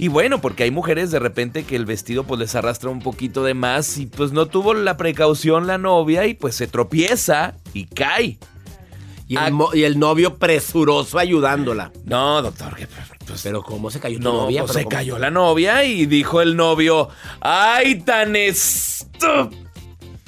y 0.00 0.08
bueno, 0.08 0.40
porque 0.40 0.62
hay 0.62 0.70
mujeres 0.70 1.10
de 1.10 1.18
repente 1.18 1.64
que 1.64 1.76
el 1.76 1.84
vestido 1.84 2.24
pues 2.24 2.40
les 2.40 2.54
arrastra 2.54 2.88
un 2.88 3.00
poquito 3.00 3.44
de 3.44 3.52
más 3.52 3.98
y 3.98 4.06
pues 4.06 4.32
no 4.32 4.46
tuvo 4.46 4.72
la 4.72 4.96
precaución 4.96 5.66
la 5.66 5.76
novia 5.76 6.24
y 6.24 6.32
pues 6.32 6.54
se 6.54 6.66
tropieza 6.66 7.56
y 7.74 7.84
cae. 7.84 8.38
Y 9.28 9.36
el, 9.36 9.98
novio 9.98 10.38
presuroso 10.38 11.18
ayudándola. 11.18 11.92
No, 12.06 12.40
doctor, 12.40 12.78
pues, 13.26 13.42
pero 13.42 13.62
¿cómo 13.62 13.90
se 13.90 14.00
cayó 14.00 14.16
tu 14.16 14.24
no, 14.24 14.32
novia? 14.44 14.62
Pues 14.62 14.72
se 14.72 14.86
cayó 14.86 15.18
la 15.18 15.30
novia 15.30 15.84
y 15.84 16.06
dijo 16.06 16.40
el 16.40 16.56
novio, 16.56 17.10
¡ay, 17.42 18.00
tan 18.00 18.36
estúpida! 18.36 19.50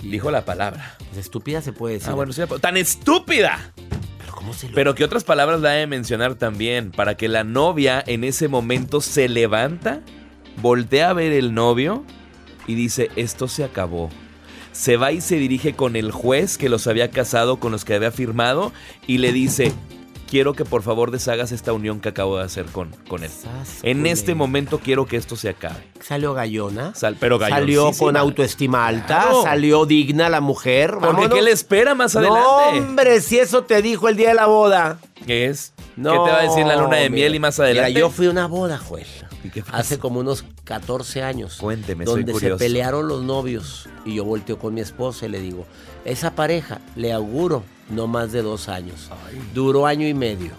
Dijo 0.02 0.31
la 0.31 0.45
palabra. 0.45 0.99
Estúpida 1.17 1.62
se 1.62 1.73
puede 1.73 1.95
decir. 1.95 2.11
Ah, 2.11 2.14
bueno, 2.14 2.35
sí, 2.35 2.43
tan 2.61 2.76
estúpida. 2.76 3.73
Pero 4.75 4.94
que 4.94 5.04
otras 5.04 5.25
palabras 5.25 5.61
la 5.61 5.76
he 5.76 5.80
de 5.80 5.87
mencionar 5.87 6.34
también, 6.34 6.90
para 6.90 7.16
que 7.16 7.28
la 7.28 7.44
novia 7.44 8.02
en 8.06 8.25
ese 8.25 8.49
momento 8.49 9.00
se 9.00 9.28
levanta, 9.28 10.00
voltea 10.61 11.11
a 11.11 11.12
ver 11.12 11.32
el 11.32 11.54
novio 11.54 12.04
y 12.66 12.75
dice, 12.75 13.11
esto 13.16 13.49
se 13.49 13.64
acabó. 13.64 14.11
Se 14.72 14.96
va 14.96 15.12
y 15.12 15.20
se 15.20 15.37
dirige 15.37 15.75
con 15.75 15.96
el 15.96 16.11
juez 16.11 16.56
que 16.56 16.68
los 16.68 16.87
había 16.87 17.11
casado, 17.11 17.58
con 17.58 17.72
los 17.72 17.84
que 17.84 17.94
había 17.94 18.11
firmado, 18.11 18.72
y 19.06 19.18
le 19.18 19.32
dice, 19.32 19.72
quiero 20.33 20.55
que 20.55 20.65
por 20.65 20.83
favor 20.83 21.11
deshagas 21.11 21.53
esta 21.53 21.75
unión 21.75 22.01
que 22.01 22.09
acabo 22.09 22.39
de 22.39 22.45
hacer 22.45 22.65
con, 22.65 22.89
con 23.07 23.23
él. 23.23 23.31
En 23.83 24.07
este 24.07 24.35
momento 24.35 24.79
quiero 24.79 25.05
que 25.05 25.19
esto 25.19 25.37
se 25.37 25.51
acabe. 25.51 25.87
¿Salió 26.01 26.33
gallona? 26.33 26.95
pero 27.21 27.39
Salió 27.39 27.93
con 27.93 28.17
autoestima 28.17 28.87
alta, 28.87 29.29
salió 29.43 29.85
digna 29.85 30.31
la 30.31 30.41
mujer. 30.41 30.95
Porque 30.99 31.29
¿qué 31.29 31.43
le 31.43 31.51
espera 31.51 31.95
más 31.95 32.17
adelante? 32.17 32.41
hombre, 32.79 33.21
si 33.21 33.41
eso 33.41 33.65
te 33.65 33.83
dijo 33.83 34.09
el 34.09 34.17
día 34.17 34.29
de 34.29 34.35
la 34.35 34.47
boda. 34.47 34.99
¿Qué 35.27 35.49
es? 35.49 35.75
¿Qué 35.97 36.03
te 36.03 36.09
va 36.09 36.39
a 36.39 36.43
decir 36.45 36.65
la 36.65 36.77
luna 36.77 36.97
de 36.97 37.11
miel 37.11 37.35
y 37.35 37.39
más 37.39 37.61
adelante? 37.61 37.91
Mira, 37.91 38.01
yo 38.01 38.09
fui 38.09 38.27
a 38.27 38.31
una 38.31 38.47
boda, 38.47 38.79
Joel. 38.79 39.07
Hace 39.71 39.99
como 39.99 40.21
unos 40.21 40.47
14 40.65 41.23
años. 41.23 41.59
Cuénteme, 41.59 42.07
Donde 42.07 42.33
se 42.33 42.57
pelearon 42.57 43.07
los 43.07 43.23
novios. 43.23 43.87
Y 44.07 44.15
yo 44.15 44.25
volteo 44.25 44.59
con 44.59 44.73
mi 44.73 44.81
esposa 44.81 45.27
y 45.27 45.29
le 45.29 45.41
digo, 45.41 45.67
esa 46.07 46.35
pareja, 46.35 46.81
le 46.97 47.12
auguro 47.12 47.65
no 47.92 48.06
más 48.06 48.32
de 48.32 48.42
dos 48.42 48.68
años. 48.68 49.11
Duró 49.54 49.87
año 49.87 50.06
y 50.06 50.14
medio. 50.14 50.52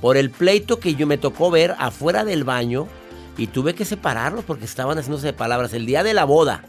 Por 0.00 0.16
el 0.16 0.30
pleito 0.30 0.78
que 0.78 0.94
yo 0.94 1.06
me 1.06 1.18
tocó 1.18 1.50
ver 1.50 1.74
afuera 1.78 2.24
del 2.24 2.44
baño 2.44 2.86
y 3.36 3.46
tuve 3.48 3.74
que 3.74 3.84
separarlos 3.84 4.44
porque 4.44 4.64
estaban 4.64 4.98
haciéndose 4.98 5.26
de 5.26 5.32
palabras 5.32 5.72
el 5.72 5.86
día 5.86 6.02
de 6.02 6.14
la 6.14 6.24
boda. 6.24 6.64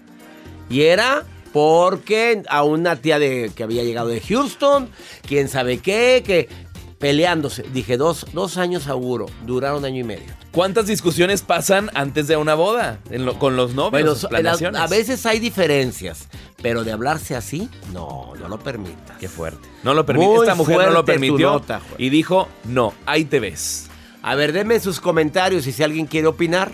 Y 0.70 0.82
era 0.84 1.24
porque 1.54 2.44
a 2.50 2.64
una 2.64 2.98
tía 2.98 3.20
de, 3.20 3.52
que 3.56 3.64
había 3.64 3.84
llegado 3.84 4.08
de 4.08 4.20
Houston, 4.22 4.90
quién 5.28 5.48
sabe 5.48 5.78
qué, 5.80 6.24
que 6.26 6.50
peleándose. 6.98 7.64
Dije, 7.74 7.98
dos, 7.98 8.26
dos 8.34 8.58
años 8.58 8.84
seguro, 8.84 9.28
duraron 9.46 9.86
año 9.86 10.02
y 10.02 10.04
medio. 10.04 10.34
¿Cuántas 10.52 10.88
discusiones 10.88 11.42
pasan 11.42 11.92
antes 11.94 12.28
de 12.28 12.38
una 12.38 12.56
boda 12.56 13.00
con 13.40 13.56
los 13.56 13.74
novios? 13.74 14.28
Bueno, 14.30 14.54
a 14.78 14.88
veces 14.88 15.26
hay 15.26 15.40
diferencias, 15.40 16.28
pero 16.66 16.84
de 16.84 16.92
hablarse 16.92 17.36
así, 17.36 17.70
no, 17.94 18.34
no 18.40 18.48
lo 18.48 18.58
permitas. 18.58 19.20
Qué 19.20 19.30
fuerte. 19.30 19.70
No 19.84 19.94
lo 19.94 20.04
permite. 20.04 20.38
Esta 20.38 20.56
mujer 20.56 20.88
no 20.88 20.90
lo 20.94 21.06
permitió 21.06 21.64
y 22.00 22.10
dijo, 22.10 22.48
no, 22.64 22.96
ahí 23.06 23.26
te 23.26 23.40
ves. 23.40 23.88
A 24.24 24.34
ver, 24.34 24.52
denme 24.52 24.80
sus 24.80 25.00
comentarios 25.00 25.68
y 25.68 25.72
si 25.72 25.84
alguien 25.84 26.08
quiere 26.08 26.26
opinar. 26.26 26.72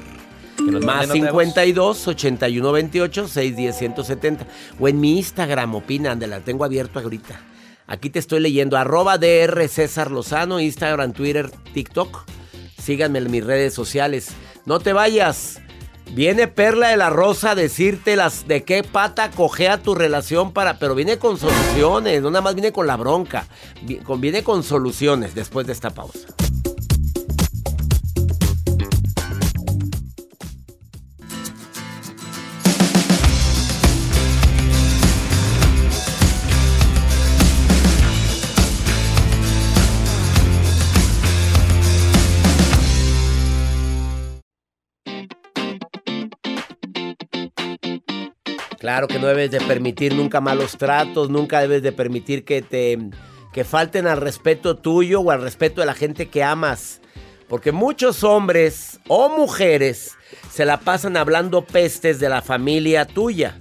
Más 0.86 1.10
52 1.10 2.08
81 2.08 2.72
28 2.72 3.28
610 3.28 3.78
170. 3.78 4.48
O 4.80 4.88
en 4.88 5.02
mi 5.02 5.18
Instagram 5.18 5.76
opinan, 5.76 6.20
de 6.20 6.28
la 6.28 6.40
tengo 6.40 6.64
abierto 6.64 7.00
ahorita. 7.00 7.42
Aquí 7.86 8.10
te 8.10 8.20
estoy 8.20 8.40
leyendo. 8.40 8.78
Arroba 8.78 9.18
DR 9.18 9.68
César 9.68 10.10
Lozano, 10.10 10.62
Instagram, 10.62 11.12
Twitter, 11.12 11.52
TikTok. 11.74 12.24
Síganme 12.82 13.20
en 13.20 13.30
mis 13.30 13.44
redes 13.44 13.74
sociales. 13.74 14.30
No 14.66 14.80
te 14.80 14.94
vayas. 14.94 15.60
Viene 16.14 16.50
Perla 16.50 16.90
de 16.90 16.98
la 16.98 17.10
Rosa 17.10 17.52
a 17.52 17.56
decirte 17.56 18.18
las 18.18 18.46
de 18.46 18.64
qué 18.64 18.84
pata 18.84 19.32
cojea 19.32 19.82
tu 19.82 19.96
relación 19.96 20.52
para, 20.52 20.78
pero 20.78 20.94
viene 20.94 21.18
con 21.18 21.38
soluciones, 21.38 22.22
no 22.22 22.30
nada 22.30 22.42
más 22.42 22.54
viene 22.54 22.74
con 22.74 22.86
la 22.86 22.98
bronca, 22.98 23.48
viene 23.82 24.44
con 24.44 24.64
soluciones 24.64 25.34
después 25.36 25.66
de 25.68 25.74
esta 25.74 25.92
pausa. 25.92 26.28
Claro 48.82 49.08
que 49.08 49.20
no 49.20 49.28
debes 49.28 49.52
de 49.52 49.62
permitir 49.62 50.16
nunca 50.16 50.42
malos 50.42 50.76
tratos, 50.76 51.30
nunca 51.30 51.62
debes 51.62 51.84
de 51.84 51.92
permitir 51.92 52.44
que 52.44 52.64
te 52.64 52.98
que 53.54 53.64
falten 53.64 54.08
al 54.08 54.18
respeto 54.18 54.76
tuyo 54.76 55.22
o 55.22 55.30
al 55.30 55.40
respeto 55.40 55.82
de 55.82 55.86
la 55.86 55.94
gente 55.94 56.30
que 56.30 56.44
amas. 56.44 57.00
Porque 57.48 57.72
muchos 57.72 58.24
hombres 58.24 59.00
o 59.08 59.30
mujeres 59.30 60.18
se 60.52 60.66
la 60.66 60.80
pasan 60.80 61.16
hablando 61.16 61.64
pestes 61.64 62.20
de 62.20 62.28
la 62.30 62.42
familia 62.42 63.06
tuya. 63.06 63.60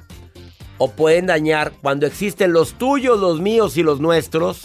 O 0.78 0.92
pueden 0.92 1.26
dañar, 1.26 1.72
cuando 1.82 2.06
existen 2.06 2.54
los 2.54 2.78
tuyos, 2.78 3.20
los 3.20 3.42
míos 3.42 3.76
y 3.76 3.82
los 3.82 4.00
nuestros, 4.00 4.62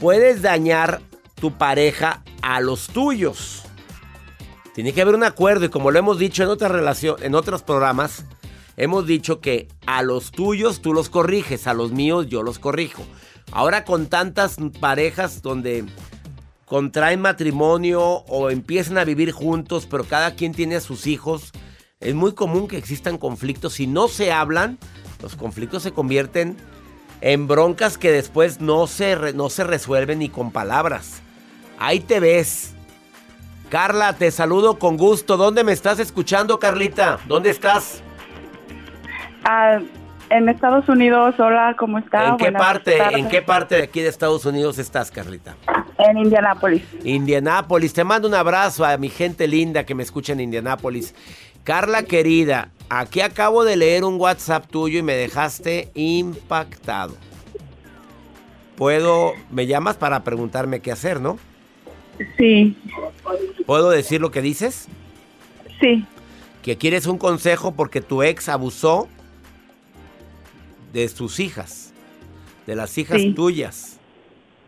puedes 0.00 0.40
dañar 0.40 1.02
tu 1.34 1.58
pareja 1.58 2.24
a 2.40 2.62
los 2.62 2.86
tuyos. 2.86 3.64
Tiene 4.74 4.94
que 4.94 5.02
haber 5.02 5.16
un 5.16 5.24
acuerdo 5.24 5.66
y 5.66 5.68
como 5.68 5.90
lo 5.90 5.98
hemos 5.98 6.18
dicho 6.18 6.42
en 6.42 6.48
otras 6.48 6.72
relación, 6.72 7.16
en 7.22 7.34
otros 7.34 7.62
programas, 7.62 8.24
hemos 8.76 9.06
dicho 9.06 9.40
que 9.40 9.68
a 9.86 10.02
los 10.02 10.30
tuyos 10.30 10.82
tú 10.82 10.92
los 10.92 11.08
corriges, 11.08 11.66
a 11.66 11.74
los 11.74 11.92
míos 11.92 12.26
yo 12.28 12.42
los 12.42 12.58
corrijo. 12.58 13.04
Ahora 13.50 13.84
con 13.84 14.06
tantas 14.06 14.56
parejas 14.80 15.42
donde 15.42 15.84
contraen 16.66 17.20
matrimonio 17.20 18.02
o 18.02 18.50
empiezan 18.50 18.98
a 18.98 19.04
vivir 19.04 19.32
juntos, 19.32 19.86
pero 19.90 20.04
cada 20.04 20.34
quien 20.34 20.52
tiene 20.52 20.76
a 20.76 20.80
sus 20.80 21.06
hijos, 21.06 21.52
es 22.00 22.14
muy 22.14 22.32
común 22.32 22.66
que 22.66 22.78
existan 22.78 23.18
conflictos. 23.18 23.74
Si 23.74 23.86
no 23.86 24.08
se 24.08 24.32
hablan, 24.32 24.78
los 25.22 25.36
conflictos 25.36 25.82
se 25.82 25.92
convierten 25.92 26.56
en 27.20 27.46
broncas 27.46 27.98
que 27.98 28.10
después 28.10 28.60
no 28.60 28.86
se, 28.86 29.32
no 29.34 29.50
se 29.50 29.64
resuelven 29.64 30.18
ni 30.18 30.28
con 30.28 30.50
palabras. 30.50 31.20
Ahí 31.78 32.00
te 32.00 32.20
ves. 32.20 32.72
Carla, 33.68 34.16
te 34.16 34.30
saludo 34.30 34.78
con 34.78 34.96
gusto. 34.96 35.36
¿Dónde 35.36 35.64
me 35.64 35.72
estás 35.72 35.98
escuchando, 35.98 36.58
Carlita? 36.58 37.20
¿Dónde 37.26 37.50
estás? 37.50 38.02
Ah, 39.44 39.80
en 40.30 40.48
Estados 40.48 40.88
Unidos, 40.88 41.34
hola, 41.38 41.74
¿cómo 41.78 41.98
está? 41.98 42.28
¿En 42.28 42.36
qué 42.36 42.52
parte? 42.52 42.98
¿En 43.18 43.28
qué 43.28 43.42
parte 43.42 43.74
de 43.76 43.82
aquí 43.82 44.00
de 44.00 44.08
Estados 44.08 44.46
Unidos 44.46 44.78
estás, 44.78 45.10
Carlita? 45.10 45.56
En 45.98 46.16
Indianápolis. 46.16 46.82
Indianápolis, 47.04 47.92
te 47.92 48.02
mando 48.02 48.28
un 48.28 48.34
abrazo 48.34 48.84
a 48.84 48.96
mi 48.96 49.08
gente 49.08 49.46
linda 49.46 49.84
que 49.84 49.94
me 49.94 50.02
escucha 50.02 50.32
en 50.32 50.40
Indianápolis. 50.40 51.14
Carla 51.64 52.04
querida, 52.04 52.70
aquí 52.88 53.20
acabo 53.20 53.64
de 53.64 53.76
leer 53.76 54.04
un 54.04 54.18
WhatsApp 54.18 54.66
tuyo 54.68 54.98
y 54.98 55.02
me 55.02 55.14
dejaste 55.14 55.90
impactado. 55.94 57.14
Puedo, 58.76 59.32
me 59.50 59.66
llamas 59.66 59.96
para 59.96 60.24
preguntarme 60.24 60.80
qué 60.80 60.92
hacer, 60.92 61.20
¿no? 61.20 61.38
Sí. 62.38 62.76
¿Puedo 63.66 63.90
decir 63.90 64.20
lo 64.20 64.30
que 64.30 64.40
dices? 64.40 64.88
Sí. 65.78 66.06
Que 66.62 66.78
quieres 66.78 67.06
un 67.06 67.18
consejo 67.18 67.72
porque 67.72 68.00
tu 68.00 68.22
ex 68.22 68.48
abusó 68.48 69.08
de 70.92 71.08
sus 71.08 71.40
hijas, 71.40 71.92
de 72.66 72.76
las 72.76 72.96
hijas 72.98 73.20
tuyas. 73.34 73.98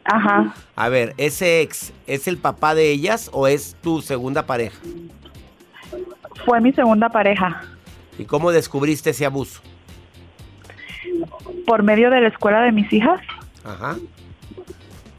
Ajá. 0.04 0.54
A 0.76 0.88
ver, 0.88 1.14
¿ese 1.16 1.62
ex 1.62 1.92
es 2.06 2.28
el 2.28 2.36
papá 2.38 2.74
de 2.74 2.90
ellas 2.90 3.30
o 3.32 3.46
es 3.46 3.76
tu 3.82 4.02
segunda 4.02 4.44
pareja? 4.44 4.78
Fue 6.44 6.60
mi 6.60 6.72
segunda 6.72 7.08
pareja. 7.08 7.62
¿Y 8.18 8.24
cómo 8.24 8.52
descubriste 8.52 9.10
ese 9.10 9.24
abuso? 9.24 9.62
Por 11.66 11.82
medio 11.82 12.10
de 12.10 12.20
la 12.20 12.28
escuela 12.28 12.60
de 12.62 12.72
mis 12.72 12.92
hijas. 12.92 13.20
Ajá. 13.64 13.96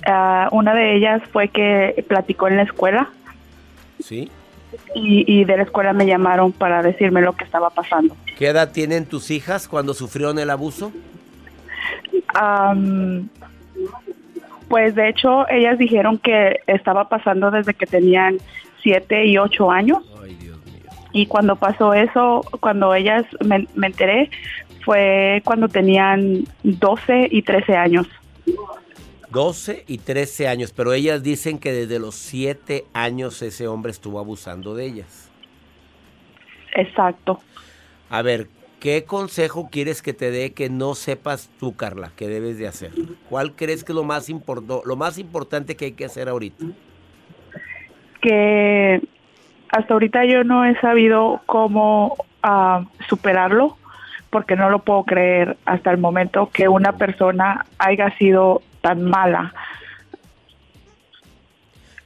Ah, 0.05 0.49
una 0.51 0.75
de 0.75 0.95
ellas 0.95 1.21
fue 1.31 1.47
que 1.47 2.05
platicó 2.07 2.47
en 2.47 2.57
la 2.57 2.63
escuela. 2.63 3.09
Sí. 3.99 4.29
Y, 4.93 5.45
de 5.45 5.57
la 5.57 5.63
escuela 5.63 5.93
me 5.93 6.05
llamaron 6.05 6.51
para 6.51 6.81
decirme 6.81 7.21
lo 7.21 7.35
que 7.35 7.45
estaba 7.45 7.69
pasando. 7.69 8.15
¿Qué 8.37 8.47
edad 8.47 8.71
tienen 8.71 9.05
tus 9.05 9.31
hijas 9.31 9.67
cuando 9.67 9.93
sufrieron 9.93 10.39
el 10.39 10.49
abuso? 10.49 10.91
pues 14.67 14.93
de 14.93 15.07
hecho 15.07 15.47
ellas 15.47 15.77
dijeron 15.77 16.17
que 16.17 16.59
estaba 16.67 17.07
pasando 17.07 17.49
desde 17.49 17.73
que 17.73 17.85
tenían 17.85 18.39
siete 18.83 19.25
y 19.25 19.37
ocho 19.37 19.71
años. 19.71 19.99
Ay, 20.21 20.35
Dios 20.35 20.57
mío. 20.65 20.91
Y 21.13 21.27
cuando 21.27 21.55
pasó 21.55 21.93
eso, 21.93 22.41
cuando 22.59 22.93
ellas 22.93 23.25
me, 23.45 23.67
me 23.73 23.87
enteré, 23.87 24.29
fue 24.83 25.41
cuando 25.45 25.69
tenían 25.69 26.43
12 26.63 27.29
y 27.31 27.41
13 27.41 27.75
años. 27.77 28.07
12 29.29 29.85
y 29.87 29.97
13 29.97 30.47
años, 30.47 30.73
pero 30.73 30.93
ellas 30.93 31.23
dicen 31.23 31.57
que 31.57 31.71
desde 31.71 31.99
los 31.99 32.15
7 32.15 32.85
años 32.93 33.41
ese 33.41 33.67
hombre 33.67 33.91
estuvo 33.91 34.19
abusando 34.19 34.75
de 34.75 34.85
ellas. 34.85 35.29
Exacto. 36.73 37.39
A 38.09 38.21
ver, 38.21 38.47
¿qué 38.79 39.03
consejo 39.05 39.69
quieres 39.71 40.01
que 40.01 40.13
te 40.13 40.31
dé 40.31 40.53
que 40.53 40.69
no 40.69 40.95
sepas 40.95 41.49
tú, 41.59 41.75
Carla, 41.75 42.11
que 42.15 42.27
debes 42.27 42.57
de 42.57 42.67
hacer? 42.67 42.91
¿Cuál 43.29 43.53
crees 43.55 43.83
que 43.83 43.91
es 43.91 43.95
lo 43.95 44.03
más, 44.03 44.29
lo 44.29 44.95
más 44.95 45.17
importante 45.17 45.75
que 45.75 45.85
hay 45.85 45.91
que 45.93 46.05
hacer 46.05 46.29
ahorita? 46.29 46.65
Que 48.21 49.01
hasta 49.69 49.93
ahorita 49.93 50.25
yo 50.25 50.43
no 50.43 50.65
he 50.65 50.79
sabido 50.79 51.41
cómo 51.45 52.15
ah, 52.43 52.85
superarlo 53.09 53.77
porque 54.29 54.55
no 54.55 54.69
lo 54.69 54.79
puedo 54.79 55.03
creer 55.03 55.57
hasta 55.65 55.91
el 55.91 55.97
momento 55.97 56.49
que 56.51 56.67
una 56.67 56.93
persona 56.93 57.65
haya 57.77 58.15
sido 58.17 58.61
tan 58.81 59.03
mala. 59.03 59.53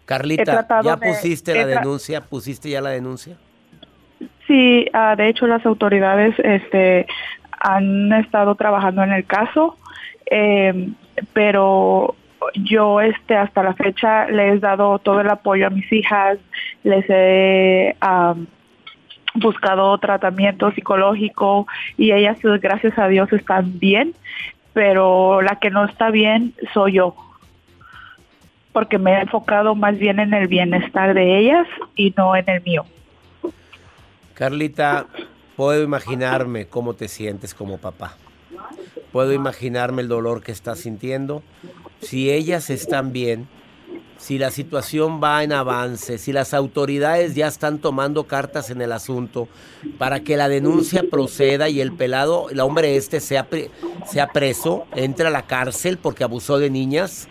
Carlita, 0.06 0.66
¿ya 0.84 0.98
pusiste 0.98 1.54
la 1.54 1.66
denuncia? 1.66 2.22
¿Pusiste 2.22 2.70
ya 2.70 2.82
la 2.82 2.90
denuncia? 2.92 3.38
Sí, 4.50 4.88
ah, 4.94 5.16
de 5.16 5.30
hecho 5.30 5.46
las 5.46 5.64
autoridades 5.64 6.34
este, 6.40 7.06
han 7.52 8.12
estado 8.14 8.56
trabajando 8.56 9.04
en 9.04 9.12
el 9.12 9.24
caso, 9.24 9.78
em, 10.26 10.96
pero 11.34 12.16
yo 12.56 13.00
este 13.00 13.36
hasta 13.36 13.62
la 13.62 13.76
fecha 13.76 14.26
les 14.26 14.56
he 14.56 14.60
dado 14.60 14.98
todo 14.98 15.22
el 15.22 15.30
apoyo 15.30 15.68
a 15.68 15.70
mis 15.70 15.92
hijas, 15.94 16.40
les 16.84 17.06
he 17.10 17.96
buscado 19.36 19.96
tratamiento 20.00 20.72
psicológico 20.72 21.68
y 21.96 22.12
ellas 22.12 22.40
gracias 22.60 22.98
a 22.98 23.08
Dios 23.08 23.32
están 23.32 23.78
bien 23.78 24.16
pero 24.74 25.42
la 25.42 25.58
que 25.58 25.70
no 25.70 25.86
está 25.86 26.10
bien 26.10 26.54
soy 26.74 26.94
yo, 26.94 27.16
porque 28.72 28.98
me 28.98 29.12
he 29.12 29.22
enfocado 29.22 29.76
más 29.76 30.00
bien 30.00 30.20
en 30.20 30.34
el 30.34 30.48
bienestar 30.48 31.14
de 31.14 31.38
ellas 31.38 31.68
y 31.96 32.14
no 32.16 32.36
en 32.36 32.50
el 32.50 32.62
mío. 32.64 32.86
Carlita, 34.40 35.06
puedo 35.58 35.84
imaginarme 35.84 36.66
cómo 36.66 36.94
te 36.94 37.10
sientes 37.10 37.54
como 37.54 37.78
papá. 37.78 38.16
Puedo 39.12 39.34
imaginarme 39.34 40.02
el 40.02 40.08
dolor 40.08 40.42
que 40.42 40.54
estás 40.54 40.80
sintiendo. 40.80 41.44
Si 42.00 42.32
ellas 42.32 42.70
están 42.70 43.12
bien, 43.12 43.50
si 44.18 44.38
la 44.38 44.50
situación 44.50 45.20
va 45.22 45.44
en 45.44 45.52
avance, 45.52 46.18
si 46.18 46.32
las 46.32 46.54
autoridades 46.54 47.36
ya 47.36 47.48
están 47.48 47.80
tomando 47.80 48.28
cartas 48.28 48.70
en 48.70 48.82
el 48.82 48.94
asunto 48.94 49.50
para 49.98 50.22
que 50.22 50.38
la 50.38 50.48
denuncia 50.48 51.04
proceda 51.12 51.68
y 51.68 51.82
el 51.82 51.92
pelado, 51.92 52.50
el 52.50 52.62
hombre 52.62 52.96
este 52.96 53.20
sea, 53.20 53.46
sea 54.10 54.28
preso, 54.28 54.86
entre 54.96 55.28
a 55.28 55.32
la 55.32 55.48
cárcel 55.48 55.98
porque 55.98 56.24
abusó 56.24 56.60
de 56.60 56.70
niñas, 56.70 57.28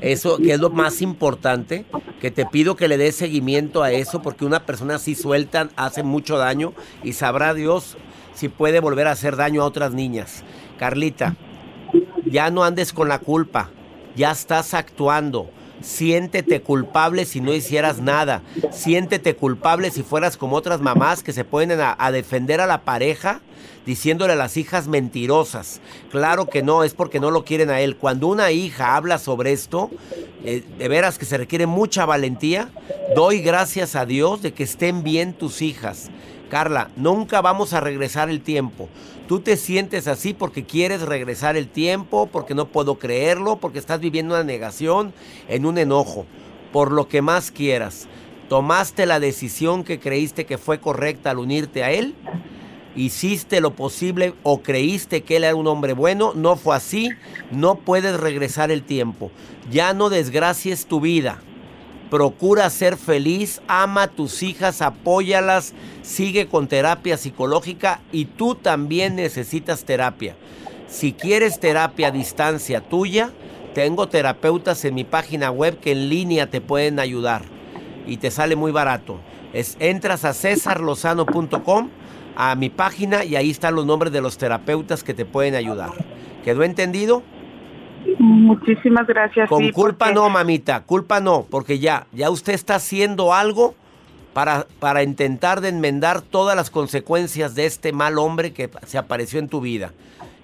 eso 0.00 0.38
que 0.38 0.52
es 0.52 0.60
lo 0.60 0.70
más 0.70 1.02
importante, 1.02 1.84
que 2.20 2.30
te 2.30 2.46
pido 2.46 2.76
que 2.76 2.88
le 2.88 2.98
des 2.98 3.16
seguimiento 3.16 3.82
a 3.82 3.92
eso 3.92 4.22
porque 4.22 4.44
una 4.44 4.64
persona 4.64 4.96
así 4.96 5.14
suelta 5.14 5.68
hace 5.76 6.02
mucho 6.02 6.38
daño 6.38 6.72
y 7.02 7.12
sabrá 7.12 7.54
Dios 7.54 7.96
si 8.34 8.48
puede 8.48 8.80
volver 8.80 9.06
a 9.06 9.12
hacer 9.12 9.36
daño 9.36 9.62
a 9.62 9.66
otras 9.66 9.92
niñas. 9.92 10.42
Carlita, 10.78 11.36
ya 12.24 12.50
no 12.50 12.64
andes 12.64 12.92
con 12.92 13.08
la 13.08 13.18
culpa, 13.18 13.70
ya 14.16 14.30
estás 14.30 14.74
actuando 14.74 15.50
Siéntete 15.82 16.62
culpable 16.62 17.24
si 17.24 17.40
no 17.40 17.52
hicieras 17.52 18.00
nada. 18.00 18.42
Siéntete 18.70 19.34
culpable 19.34 19.90
si 19.90 20.02
fueras 20.02 20.36
como 20.36 20.56
otras 20.56 20.80
mamás 20.80 21.22
que 21.22 21.32
se 21.32 21.44
ponen 21.44 21.80
a, 21.80 22.12
defender 22.12 22.60
a 22.60 22.66
la 22.66 22.82
pareja 22.82 23.40
diciéndole 23.86 24.34
a 24.34 24.36
las 24.36 24.56
hijas 24.56 24.88
mentirosas. 24.88 25.80
Claro 26.10 26.46
que 26.46 26.62
no, 26.62 26.84
es 26.84 26.94
porque 26.94 27.20
no 27.20 27.30
lo 27.30 27.44
quieren 27.44 27.70
a 27.70 27.80
él. 27.80 27.96
Cuando 27.96 28.28
una 28.28 28.50
hija 28.50 28.96
habla 28.96 29.18
sobre 29.18 29.52
esto, 29.52 29.90
eh, 30.44 30.62
de 30.78 30.88
veras 30.88 31.18
que 31.18 31.24
se 31.24 31.38
requiere 31.38 31.66
mucha 31.66 32.06
valentía, 32.06 32.70
doy 33.14 33.40
gracias 33.40 33.96
a 33.96 34.06
Dios 34.06 34.42
de 34.42 34.52
que 34.52 34.64
estén 34.64 35.02
bien 35.02 35.34
tus 35.34 35.62
hijas. 35.62 36.10
Carla, 36.50 36.90
nunca 36.96 37.40
vamos 37.40 37.72
a 37.72 37.80
regresar 37.80 38.28
el 38.28 38.42
tiempo. 38.42 38.88
Tú 39.26 39.40
te 39.40 39.56
sientes 39.56 40.08
así 40.08 40.34
porque 40.34 40.64
quieres 40.64 41.00
regresar 41.00 41.56
el 41.56 41.68
tiempo, 41.68 42.28
porque 42.30 42.54
no 42.54 42.68
puedo 42.68 42.98
creerlo, 42.98 43.56
porque 43.56 43.78
estás 43.78 44.00
viviendo 44.00 44.34
una 44.34 44.44
negación, 44.44 45.14
en 45.48 45.64
un 45.64 45.78
enojo, 45.78 46.26
por 46.72 46.92
lo 46.92 47.08
que 47.08 47.22
más 47.22 47.50
quieras. 47.50 48.06
Tomaste 48.50 49.06
la 49.06 49.20
decisión 49.20 49.84
que 49.84 49.98
creíste 49.98 50.44
que 50.44 50.58
fue 50.58 50.78
correcta 50.78 51.30
al 51.30 51.38
unirte 51.38 51.84
a 51.84 51.92
él. 51.92 52.14
Hiciste 52.94 53.60
lo 53.60 53.74
posible 53.74 54.34
o 54.42 54.62
creíste 54.62 55.22
que 55.22 55.36
él 55.36 55.44
era 55.44 55.54
un 55.54 55.66
hombre 55.66 55.92
bueno. 55.92 56.32
No 56.34 56.56
fue 56.56 56.76
así. 56.76 57.10
No 57.50 57.76
puedes 57.76 58.18
regresar 58.20 58.70
el 58.70 58.82
tiempo. 58.82 59.30
Ya 59.70 59.94
no 59.94 60.10
desgracies 60.10 60.86
tu 60.86 61.00
vida 61.00 61.40
procura 62.12 62.68
ser 62.68 62.98
feliz, 62.98 63.62
ama 63.68 64.02
a 64.02 64.08
tus 64.08 64.42
hijas, 64.42 64.82
apóyalas, 64.82 65.72
sigue 66.02 66.46
con 66.46 66.68
terapia 66.68 67.16
psicológica 67.16 68.02
y 68.12 68.26
tú 68.26 68.54
también 68.54 69.16
necesitas 69.16 69.86
terapia. 69.86 70.36
Si 70.88 71.14
quieres 71.14 71.58
terapia 71.58 72.08
a 72.08 72.10
distancia 72.10 72.82
tuya, 72.82 73.30
tengo 73.72 74.08
terapeutas 74.10 74.84
en 74.84 74.94
mi 74.94 75.04
página 75.04 75.50
web 75.50 75.80
que 75.80 75.92
en 75.92 76.10
línea 76.10 76.50
te 76.50 76.60
pueden 76.60 77.00
ayudar 77.00 77.44
y 78.06 78.18
te 78.18 78.30
sale 78.30 78.56
muy 78.56 78.72
barato. 78.72 79.18
Es, 79.54 79.78
entras 79.80 80.26
a 80.26 80.34
cesarlozano.com 80.34 81.88
a 82.36 82.54
mi 82.54 82.70
página 82.70 83.24
y 83.24 83.36
ahí 83.36 83.50
están 83.50 83.74
los 83.74 83.86
nombres 83.86 84.12
de 84.12 84.20
los 84.20 84.38
terapeutas 84.38 85.04
que 85.04 85.14
te 85.14 85.24
pueden 85.24 85.54
ayudar. 85.54 85.92
¿Quedó 86.44 86.62
entendido? 86.62 87.22
Muchísimas 88.18 89.06
gracias. 89.06 89.48
Con 89.48 89.70
culpa 89.70 90.12
no, 90.12 90.28
mamita, 90.28 90.82
culpa 90.84 91.20
no, 91.20 91.46
porque 91.48 91.78
ya, 91.78 92.06
ya 92.12 92.30
usted 92.30 92.52
está 92.52 92.76
haciendo 92.76 93.32
algo 93.32 93.74
para, 94.32 94.66
para 94.80 95.02
intentar 95.02 95.60
de 95.60 95.68
enmendar 95.68 96.20
todas 96.20 96.56
las 96.56 96.70
consecuencias 96.70 97.54
de 97.54 97.66
este 97.66 97.92
mal 97.92 98.18
hombre 98.18 98.52
que 98.52 98.70
se 98.86 98.98
apareció 98.98 99.38
en 99.38 99.48
tu 99.48 99.60
vida. 99.60 99.92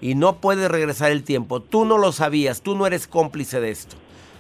Y 0.01 0.15
no 0.15 0.37
puede 0.37 0.69
regresar 0.69 1.11
el 1.11 1.25
tiempo. 1.25 1.61
Tú 1.61 1.85
no 1.85 1.99
lo 1.99 2.13
sabías, 2.13 2.63
tú 2.63 2.77
no 2.77 2.87
eres 2.87 3.09
cómplice 3.09 3.61
de 3.61 3.71
esto. 3.71 3.97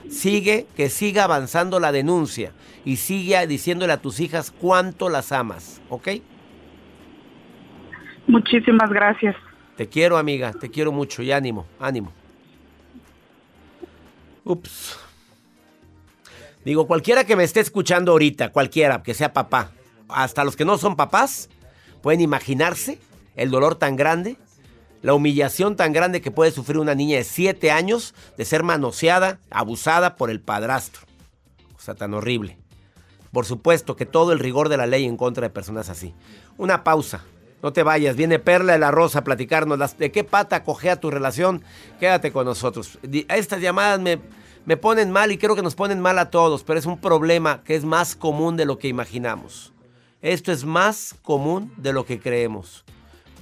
Sigue, 0.08 0.66
que 0.76 0.88
siga 0.88 1.24
avanzando 1.24 1.80
la 1.80 1.92
denuncia 1.92 2.52
y 2.84 2.96
sigue 2.96 3.44
diciéndole 3.46 3.92
a 3.92 4.00
tus 4.00 4.20
hijas 4.20 4.52
cuánto 4.52 5.08
las 5.08 5.32
amas, 5.32 5.82
¿ok? 5.90 6.08
Muchísimas 8.28 8.90
gracias. 8.90 9.34
Te 9.76 9.88
quiero, 9.88 10.18
amiga, 10.18 10.52
te 10.52 10.70
quiero 10.70 10.92
mucho 10.92 11.22
y 11.22 11.32
ánimo, 11.32 11.66
ánimo. 11.80 12.12
Ups. 14.44 14.98
Digo, 16.64 16.86
cualquiera 16.86 17.24
que 17.24 17.36
me 17.36 17.44
esté 17.44 17.60
escuchando 17.60 18.12
ahorita, 18.12 18.50
cualquiera 18.50 19.02
que 19.02 19.14
sea 19.14 19.32
papá, 19.32 19.70
hasta 20.08 20.44
los 20.44 20.56
que 20.56 20.64
no 20.64 20.76
son 20.76 20.96
papás, 20.96 21.48
pueden 22.02 22.20
imaginarse 22.20 22.98
el 23.34 23.50
dolor 23.50 23.76
tan 23.76 23.96
grande, 23.96 24.36
la 25.00 25.14
humillación 25.14 25.76
tan 25.76 25.92
grande 25.92 26.20
que 26.20 26.30
puede 26.30 26.50
sufrir 26.50 26.78
una 26.78 26.94
niña 26.94 27.16
de 27.16 27.24
7 27.24 27.70
años 27.70 28.14
de 28.36 28.44
ser 28.44 28.62
manoseada, 28.62 29.38
abusada 29.50 30.16
por 30.16 30.28
el 30.28 30.40
padrastro. 30.40 31.02
O 31.76 31.80
sea, 31.80 31.94
tan 31.94 32.12
horrible. 32.12 32.58
Por 33.32 33.46
supuesto 33.46 33.96
que 33.96 34.06
todo 34.06 34.32
el 34.32 34.38
rigor 34.38 34.68
de 34.68 34.76
la 34.76 34.86
ley 34.86 35.04
en 35.06 35.16
contra 35.16 35.42
de 35.42 35.50
personas 35.50 35.88
así. 35.88 36.14
Una 36.56 36.84
pausa. 36.84 37.24
No 37.62 37.73
te 37.73 37.83
vayas, 37.83 38.14
viene 38.14 38.38
Perla 38.38 38.75
de 38.75 38.79
la 38.79 38.90
Rosa 38.90 39.21
a 39.21 39.25
platicarnos 39.25 39.99
de 39.99 40.12
qué 40.12 40.23
pata 40.23 40.62
cogea 40.62 41.01
tu 41.01 41.11
relación. 41.11 41.62
Quédate 41.99 42.31
con 42.31 42.44
nosotros. 42.44 42.99
Estas 43.29 43.61
llamadas 43.61 44.01
me, 44.01 44.21
me 44.64 44.77
ponen 44.77 45.11
mal 45.11 45.33
y 45.33 45.38
creo 45.38 45.57
que 45.57 45.62
nos 45.62 45.75
ponen 45.75 46.01
mal 46.01 46.18
a 46.18 46.31
todos, 46.31 46.62
pero 46.62 46.79
es 46.79 46.87
un 46.87 47.01
problema 47.01 47.62
que 47.64 47.75
es 47.75 47.85
más 47.85 48.14
común 48.14 48.57
de 48.57 48.64
lo 48.64 48.79
que 48.79 48.87
imaginamos. 48.87 49.73
Esto 50.23 50.53
es 50.53 50.64
más 50.64 51.16
común 51.23 51.73
de 51.77 51.92
lo 51.92 52.05
que 52.05 52.21
creemos. 52.21 52.85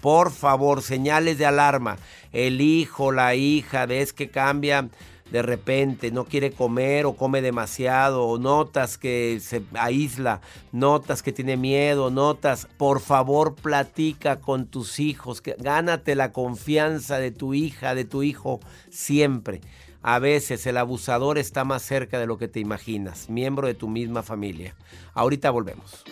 Por 0.01 0.31
favor, 0.31 0.83
señales 0.83 1.37
de 1.37 1.47
alarma. 1.47 1.97
El 2.33 2.61
hijo, 2.61 3.13
la 3.13 3.35
hija, 3.35 3.87
ves 3.87 4.13
que 4.13 4.31
cambia 4.31 4.89
de 5.31 5.43
repente, 5.43 6.11
no 6.11 6.25
quiere 6.25 6.53
comer 6.53 7.07
o 7.07 7.17
come 7.17 7.43
demasiado, 7.43 8.25
o 8.25 8.39
notas 8.39 8.97
que 8.97 9.39
se 9.41 9.63
aísla, 9.75 10.41
notas 10.73 11.23
que 11.23 11.33
tiene 11.33 11.57
miedo, 11.57 12.11
notas, 12.11 12.69
por 12.77 13.01
favor 13.01 13.55
platica 13.55 14.41
con 14.41 14.67
tus 14.67 15.01
hijos, 15.01 15.41
que, 15.41 15.57
gánate 15.59 16.15
la 16.15 16.33
confianza 16.33 17.19
de 17.19 17.33
tu 17.33 17.55
hija, 17.55 17.95
de 17.95 18.05
tu 18.05 18.23
hijo 18.23 18.61
siempre. 18.91 19.61
A 20.03 20.21
veces 20.21 20.65
el 20.67 20.77
abusador 20.77 21.37
está 21.37 21.65
más 21.65 21.83
cerca 21.83 22.21
de 22.21 22.27
lo 22.27 22.39
que 22.39 22.47
te 22.47 22.61
imaginas, 22.61 23.29
miembro 23.29 23.67
de 23.67 23.75
tu 23.75 23.89
misma 23.89 24.23
familia. 24.23 24.77
Ahorita 25.15 25.51
volvemos. 25.51 26.05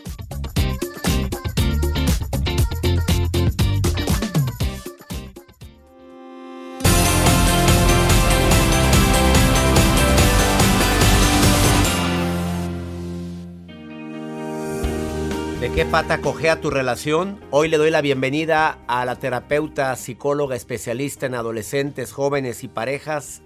¿De 15.65 15.73
qué 15.73 15.87
pata 15.87 16.21
cogea 16.21 16.61
tu 16.61 16.69
relación? 16.69 17.41
Hoy 17.51 17.69
le 17.69 17.79
doy 17.79 17.91
la 17.91 18.03
bienvenida 18.03 18.77
a 18.87 19.07
la 19.07 19.17
terapeuta, 19.17 19.97
psicóloga 19.97 20.57
especialista 20.57 21.25
en 21.25 21.35
adolescentes, 21.35 22.13
jóvenes 22.13 22.65
y 22.65 22.69
parejas, 22.69 23.41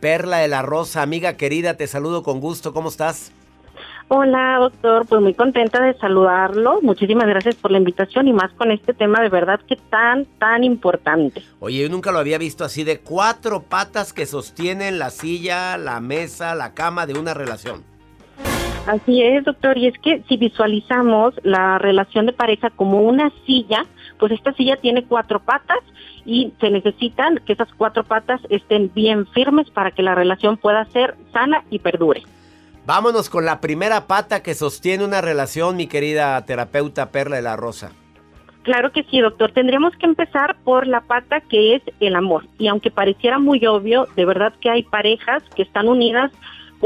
Perla 0.00 0.38
de 0.38 0.48
la 0.48 0.62
Rosa. 0.62 1.02
Amiga 1.02 1.36
querida, 1.36 1.74
te 1.74 1.88
saludo 1.88 2.22
con 2.22 2.40
gusto. 2.40 2.72
¿Cómo 2.72 2.88
estás? 2.88 3.32
Hola, 4.08 4.56
doctor. 4.60 5.04
Pues 5.06 5.20
muy 5.20 5.34
contenta 5.34 5.82
de 5.82 5.92
saludarlo. 5.98 6.80
Muchísimas 6.80 7.26
gracias 7.26 7.56
por 7.56 7.70
la 7.70 7.76
invitación 7.76 8.28
y 8.28 8.32
más 8.32 8.50
con 8.54 8.70
este 8.70 8.94
tema 8.94 9.20
de 9.20 9.28
verdad 9.28 9.60
que 9.68 9.76
tan, 9.76 10.24
tan 10.38 10.64
importante. 10.64 11.42
Oye, 11.60 11.82
yo 11.82 11.90
nunca 11.90 12.12
lo 12.12 12.18
había 12.18 12.38
visto 12.38 12.64
así 12.64 12.82
de 12.82 13.00
cuatro 13.00 13.64
patas 13.64 14.14
que 14.14 14.24
sostienen 14.24 14.98
la 14.98 15.10
silla, 15.10 15.76
la 15.76 16.00
mesa, 16.00 16.54
la 16.54 16.72
cama 16.72 17.04
de 17.04 17.18
una 17.18 17.34
relación. 17.34 17.95
Así 18.86 19.22
es, 19.22 19.44
doctor. 19.44 19.76
Y 19.76 19.88
es 19.88 19.98
que 19.98 20.22
si 20.28 20.36
visualizamos 20.36 21.34
la 21.42 21.78
relación 21.78 22.26
de 22.26 22.32
pareja 22.32 22.70
como 22.70 23.00
una 23.00 23.32
silla, 23.44 23.84
pues 24.18 24.32
esta 24.32 24.52
silla 24.54 24.76
tiene 24.76 25.04
cuatro 25.04 25.40
patas 25.40 25.78
y 26.24 26.52
se 26.60 26.70
necesitan 26.70 27.38
que 27.44 27.52
esas 27.52 27.68
cuatro 27.76 28.04
patas 28.04 28.40
estén 28.48 28.90
bien 28.94 29.26
firmes 29.28 29.70
para 29.70 29.90
que 29.90 30.02
la 30.02 30.14
relación 30.14 30.56
pueda 30.56 30.84
ser 30.86 31.16
sana 31.32 31.64
y 31.70 31.80
perdure. 31.80 32.22
Vámonos 32.86 33.28
con 33.28 33.44
la 33.44 33.60
primera 33.60 34.06
pata 34.06 34.44
que 34.44 34.54
sostiene 34.54 35.04
una 35.04 35.20
relación, 35.20 35.76
mi 35.76 35.88
querida 35.88 36.44
terapeuta 36.46 37.10
Perla 37.10 37.36
de 37.36 37.42
la 37.42 37.56
Rosa. 37.56 37.90
Claro 38.62 38.92
que 38.92 39.04
sí, 39.04 39.20
doctor. 39.20 39.52
Tendríamos 39.52 39.94
que 39.96 40.06
empezar 40.06 40.56
por 40.64 40.86
la 40.86 41.00
pata 41.00 41.40
que 41.40 41.76
es 41.76 41.82
el 42.00 42.14
amor. 42.16 42.46
Y 42.58 42.68
aunque 42.68 42.90
pareciera 42.90 43.38
muy 43.38 43.64
obvio, 43.66 44.06
de 44.16 44.24
verdad 44.24 44.52
que 44.60 44.70
hay 44.70 44.82
parejas 44.84 45.42
que 45.54 45.62
están 45.62 45.88
unidas 45.88 46.32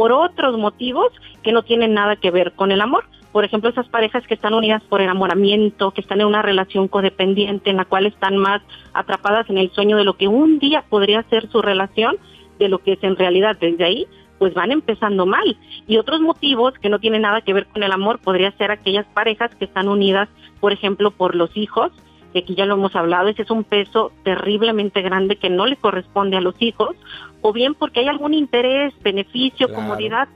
por 0.00 0.12
otros 0.12 0.56
motivos 0.56 1.12
que 1.42 1.52
no 1.52 1.62
tienen 1.62 1.92
nada 1.92 2.16
que 2.16 2.30
ver 2.30 2.52
con 2.52 2.72
el 2.72 2.80
amor. 2.80 3.04
Por 3.32 3.44
ejemplo, 3.44 3.68
esas 3.68 3.86
parejas 3.90 4.26
que 4.26 4.32
están 4.32 4.54
unidas 4.54 4.82
por 4.84 5.02
enamoramiento, 5.02 5.90
que 5.90 6.00
están 6.00 6.22
en 6.22 6.26
una 6.26 6.40
relación 6.40 6.88
codependiente, 6.88 7.68
en 7.68 7.76
la 7.76 7.84
cual 7.84 8.06
están 8.06 8.38
más 8.38 8.62
atrapadas 8.94 9.50
en 9.50 9.58
el 9.58 9.70
sueño 9.72 9.98
de 9.98 10.04
lo 10.04 10.14
que 10.14 10.26
un 10.26 10.58
día 10.58 10.84
podría 10.88 11.22
ser 11.24 11.50
su 11.50 11.60
relación, 11.60 12.16
de 12.58 12.70
lo 12.70 12.78
que 12.78 12.94
es 12.94 13.04
en 13.04 13.14
realidad. 13.14 13.58
Desde 13.60 13.84
ahí, 13.84 14.06
pues 14.38 14.54
van 14.54 14.72
empezando 14.72 15.26
mal. 15.26 15.58
Y 15.86 15.98
otros 15.98 16.22
motivos 16.22 16.72
que 16.80 16.88
no 16.88 16.98
tienen 16.98 17.20
nada 17.20 17.42
que 17.42 17.52
ver 17.52 17.66
con 17.66 17.82
el 17.82 17.92
amor 17.92 18.20
podría 18.20 18.52
ser 18.52 18.70
aquellas 18.70 19.04
parejas 19.12 19.54
que 19.56 19.66
están 19.66 19.86
unidas, 19.86 20.30
por 20.60 20.72
ejemplo, 20.72 21.10
por 21.10 21.34
los 21.34 21.54
hijos, 21.58 21.92
que 22.32 22.38
aquí 22.38 22.54
ya 22.54 22.64
lo 22.64 22.76
hemos 22.76 22.96
hablado, 22.96 23.28
ese 23.28 23.42
es 23.42 23.50
un 23.50 23.64
peso 23.64 24.12
terriblemente 24.24 25.02
grande 25.02 25.36
que 25.36 25.50
no 25.50 25.66
le 25.66 25.76
corresponde 25.76 26.38
a 26.38 26.40
los 26.40 26.54
hijos, 26.62 26.96
o 27.42 27.53
bien 27.53 27.74
porque 27.74 28.00
hay 28.00 28.09
algún 28.09 28.35
interés, 28.35 28.92
beneficio, 29.03 29.72
comodidad. 29.72 30.29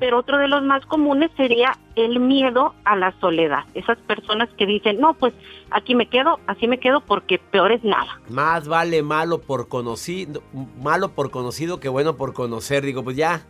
Pero 0.00 0.18
otro 0.18 0.38
de 0.38 0.48
los 0.48 0.62
más 0.62 0.86
comunes 0.86 1.30
sería 1.36 1.76
el 1.96 2.18
miedo 2.20 2.74
a 2.84 2.96
la 2.96 3.12
soledad. 3.20 3.64
Esas 3.74 3.98
personas 3.98 4.48
que 4.56 4.64
dicen, 4.64 5.00
no, 5.00 5.14
pues 5.14 5.34
aquí 5.70 5.94
me 5.94 6.08
quedo, 6.08 6.40
así 6.46 6.66
me 6.66 6.78
quedo 6.78 7.00
porque 7.00 7.38
peor 7.38 7.72
es 7.72 7.84
nada. 7.84 8.20
Más 8.28 8.68
vale 8.68 9.02
malo 9.02 9.40
por 9.40 9.68
conocido, 9.68 10.42
malo 10.80 11.10
por 11.10 11.30
conocido 11.30 11.78
que 11.78 11.88
bueno 11.88 12.16
por 12.16 12.32
conocer. 12.32 12.84
Digo, 12.84 13.04
pues 13.04 13.16
ya, 13.16 13.42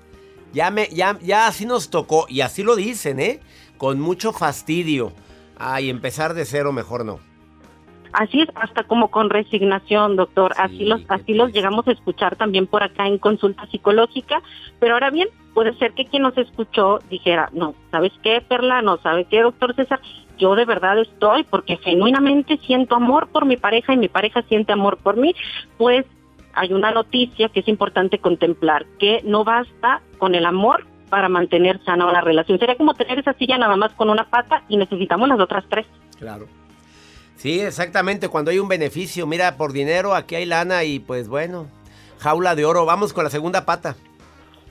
ya 0.53 0.71
me, 0.71 0.89
ya, 0.89 1.19
ya 1.21 1.47
así 1.47 1.65
nos 1.65 1.91
tocó. 1.91 2.27
Y 2.29 2.41
así 2.41 2.63
lo 2.63 2.75
dicen, 2.75 3.21
¿eh? 3.21 3.41
Con 3.77 4.01
mucho 4.01 4.33
fastidio. 4.33 5.13
Ay, 5.59 5.91
empezar 5.91 6.35
de 6.35 6.45
cero 6.45 6.73
mejor 6.73 7.05
no. 7.05 7.21
Así 8.17 8.41
es, 8.41 8.49
hasta 8.55 8.85
como 8.85 9.11
con 9.11 9.29
resignación, 9.29 10.17
doctor. 10.17 10.55
así 10.57 10.87
los, 10.87 11.03
así 11.09 11.35
los 11.35 11.53
llegamos 11.53 11.87
a 11.87 11.93
escuchar 11.93 12.35
también 12.37 12.67
por 12.67 12.83
acá 12.83 13.07
en 13.07 13.19
consulta 13.19 13.67
psicológica. 13.67 14.41
Pero 14.81 14.95
ahora 14.95 15.11
bien, 15.11 15.29
puede 15.53 15.75
ser 15.75 15.93
que 15.93 16.07
quien 16.07 16.23
nos 16.23 16.37
escuchó 16.39 17.01
dijera, 17.11 17.51
no, 17.53 17.75
¿sabes 17.91 18.13
qué, 18.23 18.41
Perla? 18.41 18.81
No, 18.81 18.97
¿sabe 19.03 19.27
qué, 19.27 19.43
doctor 19.43 19.75
César? 19.75 20.01
Yo 20.39 20.55
de 20.55 20.65
verdad 20.65 20.99
estoy 20.99 21.45
porque 21.45 21.77
genuinamente 21.77 22.57
siento 22.67 22.95
amor 22.95 23.29
por 23.29 23.45
mi 23.45 23.59
pareja 23.59 23.93
y 23.93 23.99
mi 23.99 24.09
pareja 24.09 24.41
siente 24.49 24.73
amor 24.73 24.97
por 24.97 25.19
mí. 25.19 25.35
Pues 25.77 26.07
hay 26.55 26.73
una 26.73 26.93
noticia 26.93 27.51
que 27.51 27.61
es 27.61 27.69
importante 27.69 28.19
contemplar, 28.19 28.87
que 28.99 29.21
no 29.25 29.45
basta 29.45 30.01
con 30.17 30.35
el 30.35 30.47
amor 30.47 30.87
para 31.11 31.29
mantener 31.29 31.85
sana 31.85 32.07
una 32.07 32.23
relación. 32.23 32.59
Sería 32.59 32.77
como 32.77 32.95
tener 32.95 33.19
esa 33.19 33.35
silla 33.35 33.59
nada 33.59 33.77
más 33.77 33.93
con 33.93 34.09
una 34.09 34.25
pata 34.25 34.63
y 34.71 34.79
necesitamos 34.79 35.29
las 35.29 35.39
otras 35.39 35.67
tres. 35.69 35.87
Claro. 36.19 36.47
Sí, 37.37 37.61
exactamente, 37.61 38.29
cuando 38.29 38.51
hay 38.51 38.59
un 38.59 38.69
beneficio, 38.69 39.27
mira, 39.27 39.57
por 39.57 39.73
dinero 39.73 40.15
aquí 40.15 40.35
hay 40.35 40.47
lana 40.47 40.85
y 40.85 40.99
pues 40.99 41.29
bueno, 41.29 41.67
jaula 42.19 42.55
de 42.55 42.65
oro, 42.65 42.87
vamos 42.87 43.13
con 43.13 43.25
la 43.25 43.31
segunda 43.31 43.67
pata. 43.67 43.95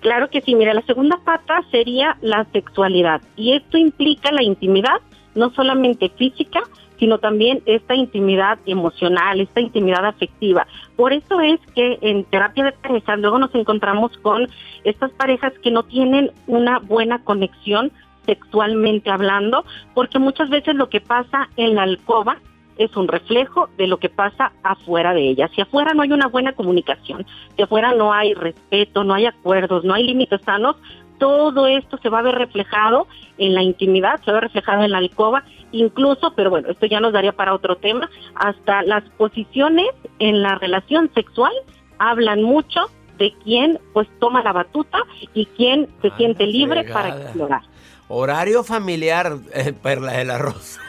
Claro 0.01 0.29
que 0.29 0.41
sí, 0.41 0.55
mira, 0.55 0.73
la 0.73 0.81
segunda 0.83 1.19
pata 1.23 1.61
sería 1.71 2.17
la 2.21 2.45
sexualidad 2.51 3.21
y 3.35 3.53
esto 3.53 3.77
implica 3.77 4.31
la 4.31 4.43
intimidad, 4.43 4.99
no 5.35 5.51
solamente 5.51 6.09
física, 6.09 6.61
sino 6.97 7.19
también 7.19 7.61
esta 7.65 7.95
intimidad 7.95 8.57
emocional, 8.65 9.41
esta 9.41 9.61
intimidad 9.61 10.05
afectiva. 10.05 10.65
Por 10.95 11.13
eso 11.13 11.39
es 11.41 11.59
que 11.75 11.99
en 12.01 12.23
terapia 12.25 12.65
de 12.65 12.71
pareja 12.71 13.15
luego 13.17 13.37
nos 13.37 13.53
encontramos 13.53 14.17
con 14.19 14.47
estas 14.83 15.11
parejas 15.11 15.53
que 15.61 15.71
no 15.71 15.83
tienen 15.83 16.31
una 16.47 16.79
buena 16.79 17.23
conexión 17.23 17.91
sexualmente 18.25 19.09
hablando, 19.11 19.65
porque 19.93 20.19
muchas 20.19 20.49
veces 20.49 20.75
lo 20.75 20.89
que 20.89 21.01
pasa 21.01 21.49
en 21.57 21.75
la 21.75 21.83
alcoba 21.83 22.37
es 22.77 22.95
un 22.95 23.07
reflejo 23.07 23.69
de 23.77 23.87
lo 23.87 23.97
que 23.97 24.09
pasa 24.09 24.51
afuera 24.63 25.13
de 25.13 25.29
ella. 25.29 25.49
Si 25.55 25.61
afuera 25.61 25.93
no 25.93 26.01
hay 26.03 26.11
una 26.11 26.27
buena 26.27 26.53
comunicación, 26.53 27.25
si 27.55 27.61
afuera 27.61 27.93
no 27.93 28.13
hay 28.13 28.33
respeto, 28.33 29.03
no 29.03 29.13
hay 29.13 29.25
acuerdos, 29.25 29.83
no 29.83 29.93
hay 29.93 30.03
límites 30.03 30.41
sanos, 30.43 30.75
todo 31.17 31.67
esto 31.67 31.97
se 32.01 32.09
va 32.09 32.19
a 32.19 32.23
ver 32.23 32.35
reflejado 32.35 33.07
en 33.37 33.53
la 33.53 33.63
intimidad, 33.63 34.19
se 34.23 34.31
va 34.31 34.37
a 34.37 34.41
ver 34.41 34.49
reflejado 34.49 34.83
en 34.83 34.91
la 34.91 34.97
alcoba, 34.97 35.43
incluso, 35.71 36.33
pero 36.35 36.49
bueno, 36.49 36.69
esto 36.69 36.85
ya 36.85 36.99
nos 36.99 37.13
daría 37.13 37.31
para 37.31 37.53
otro 37.53 37.77
tema, 37.77 38.09
hasta 38.35 38.83
las 38.83 39.03
posiciones 39.17 39.87
en 40.19 40.41
la 40.41 40.55
relación 40.55 41.09
sexual 41.13 41.53
hablan 41.97 42.43
mucho 42.43 42.89
de 43.17 43.33
quién 43.43 43.79
pues 43.93 44.07
toma 44.19 44.43
la 44.43 44.51
batuta 44.51 44.99
y 45.33 45.45
quién 45.45 45.87
se 46.01 46.11
siente 46.11 46.45
libre 46.45 46.83
para 46.83 47.09
explorar. 47.09 47.61
Horario 48.07 48.63
familiar, 48.63 49.37
eh, 49.53 49.73
Perla 49.73 50.13
del 50.13 50.31
Arroz. 50.31 50.79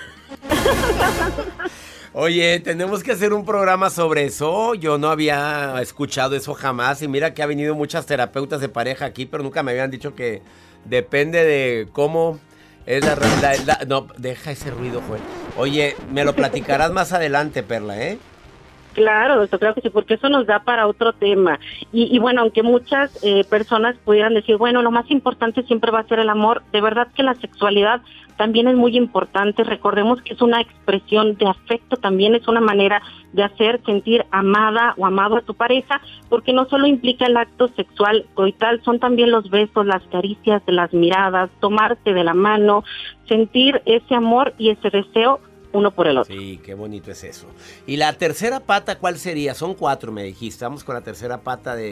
Oye, 2.18 2.60
tenemos 2.60 3.02
que 3.02 3.12
hacer 3.12 3.34
un 3.34 3.44
programa 3.44 3.90
sobre 3.90 4.24
eso. 4.24 4.74
Yo 4.74 4.96
no 4.96 5.10
había 5.10 5.74
escuchado 5.82 6.34
eso 6.34 6.54
jamás. 6.54 7.02
Y 7.02 7.08
mira 7.08 7.34
que 7.34 7.42
ha 7.42 7.46
venido 7.46 7.74
muchas 7.74 8.06
terapeutas 8.06 8.60
de 8.60 8.70
pareja 8.70 9.04
aquí, 9.04 9.26
pero 9.26 9.42
nunca 9.42 9.62
me 9.62 9.72
habían 9.72 9.90
dicho 9.90 10.14
que 10.14 10.40
depende 10.86 11.44
de 11.44 11.88
cómo 11.92 12.38
es 12.86 13.04
la, 13.04 13.78
No, 13.86 14.06
deja 14.16 14.52
ese 14.52 14.70
ruido, 14.70 15.02
Joel. 15.06 15.20
Oye, 15.58 15.94
me 16.10 16.24
lo 16.24 16.34
platicarás 16.34 16.90
más 16.90 17.12
adelante, 17.12 17.62
Perla, 17.62 18.02
¿eh? 18.02 18.18
Claro, 18.94 19.36
doctor, 19.36 19.60
creo 19.60 19.74
que 19.74 19.82
sí, 19.82 19.90
porque 19.90 20.14
eso 20.14 20.30
nos 20.30 20.46
da 20.46 20.60
para 20.60 20.86
otro 20.86 21.12
tema. 21.12 21.60
Y, 21.92 22.18
bueno, 22.18 22.40
aunque 22.40 22.62
muchas 22.62 23.22
eh, 23.22 23.44
personas 23.44 23.94
pudieran 24.06 24.32
decir, 24.32 24.56
bueno, 24.56 24.80
lo 24.80 24.90
más 24.90 25.10
importante 25.10 25.64
siempre 25.64 25.90
va 25.90 26.00
a 26.00 26.08
ser 26.08 26.18
el 26.18 26.30
amor, 26.30 26.62
de 26.72 26.80
verdad 26.80 27.08
que 27.14 27.22
la 27.22 27.34
sexualidad 27.34 28.00
también 28.36 28.68
es 28.68 28.76
muy 28.76 28.96
importante. 28.96 29.64
Recordemos 29.64 30.22
que 30.22 30.34
es 30.34 30.42
una 30.42 30.60
expresión 30.60 31.36
de 31.36 31.46
afecto, 31.46 31.96
también 31.96 32.34
es 32.34 32.46
una 32.48 32.60
manera 32.60 33.02
de 33.32 33.42
hacer 33.42 33.80
sentir 33.84 34.24
amada 34.30 34.94
o 34.96 35.06
amado 35.06 35.36
a 35.36 35.42
tu 35.42 35.54
pareja, 35.54 36.00
porque 36.28 36.52
no 36.52 36.68
solo 36.68 36.86
implica 36.86 37.26
el 37.26 37.36
acto 37.36 37.68
sexual 37.68 38.26
coital, 38.34 38.82
son 38.84 38.98
también 38.98 39.30
los 39.30 39.50
besos, 39.50 39.86
las 39.86 40.02
caricias, 40.04 40.62
las 40.66 40.92
miradas, 40.92 41.50
tomarte 41.60 42.12
de 42.12 42.24
la 42.24 42.34
mano, 42.34 42.84
sentir 43.28 43.82
ese 43.84 44.14
amor 44.14 44.54
y 44.58 44.70
ese 44.70 44.90
deseo 44.90 45.40
uno 45.72 45.90
por 45.90 46.06
el 46.06 46.18
otro. 46.18 46.34
Sí, 46.34 46.58
qué 46.64 46.74
bonito 46.74 47.10
es 47.10 47.22
eso. 47.24 47.46
¿Y 47.86 47.96
la 47.96 48.12
tercera 48.14 48.60
pata 48.60 48.98
cuál 48.98 49.18
sería? 49.18 49.54
Son 49.54 49.74
cuatro, 49.74 50.10
me 50.10 50.22
dijiste. 50.22 50.56
Estamos 50.56 50.84
con 50.84 50.94
la 50.94 51.02
tercera 51.02 51.42
pata 51.42 51.76
de 51.76 51.90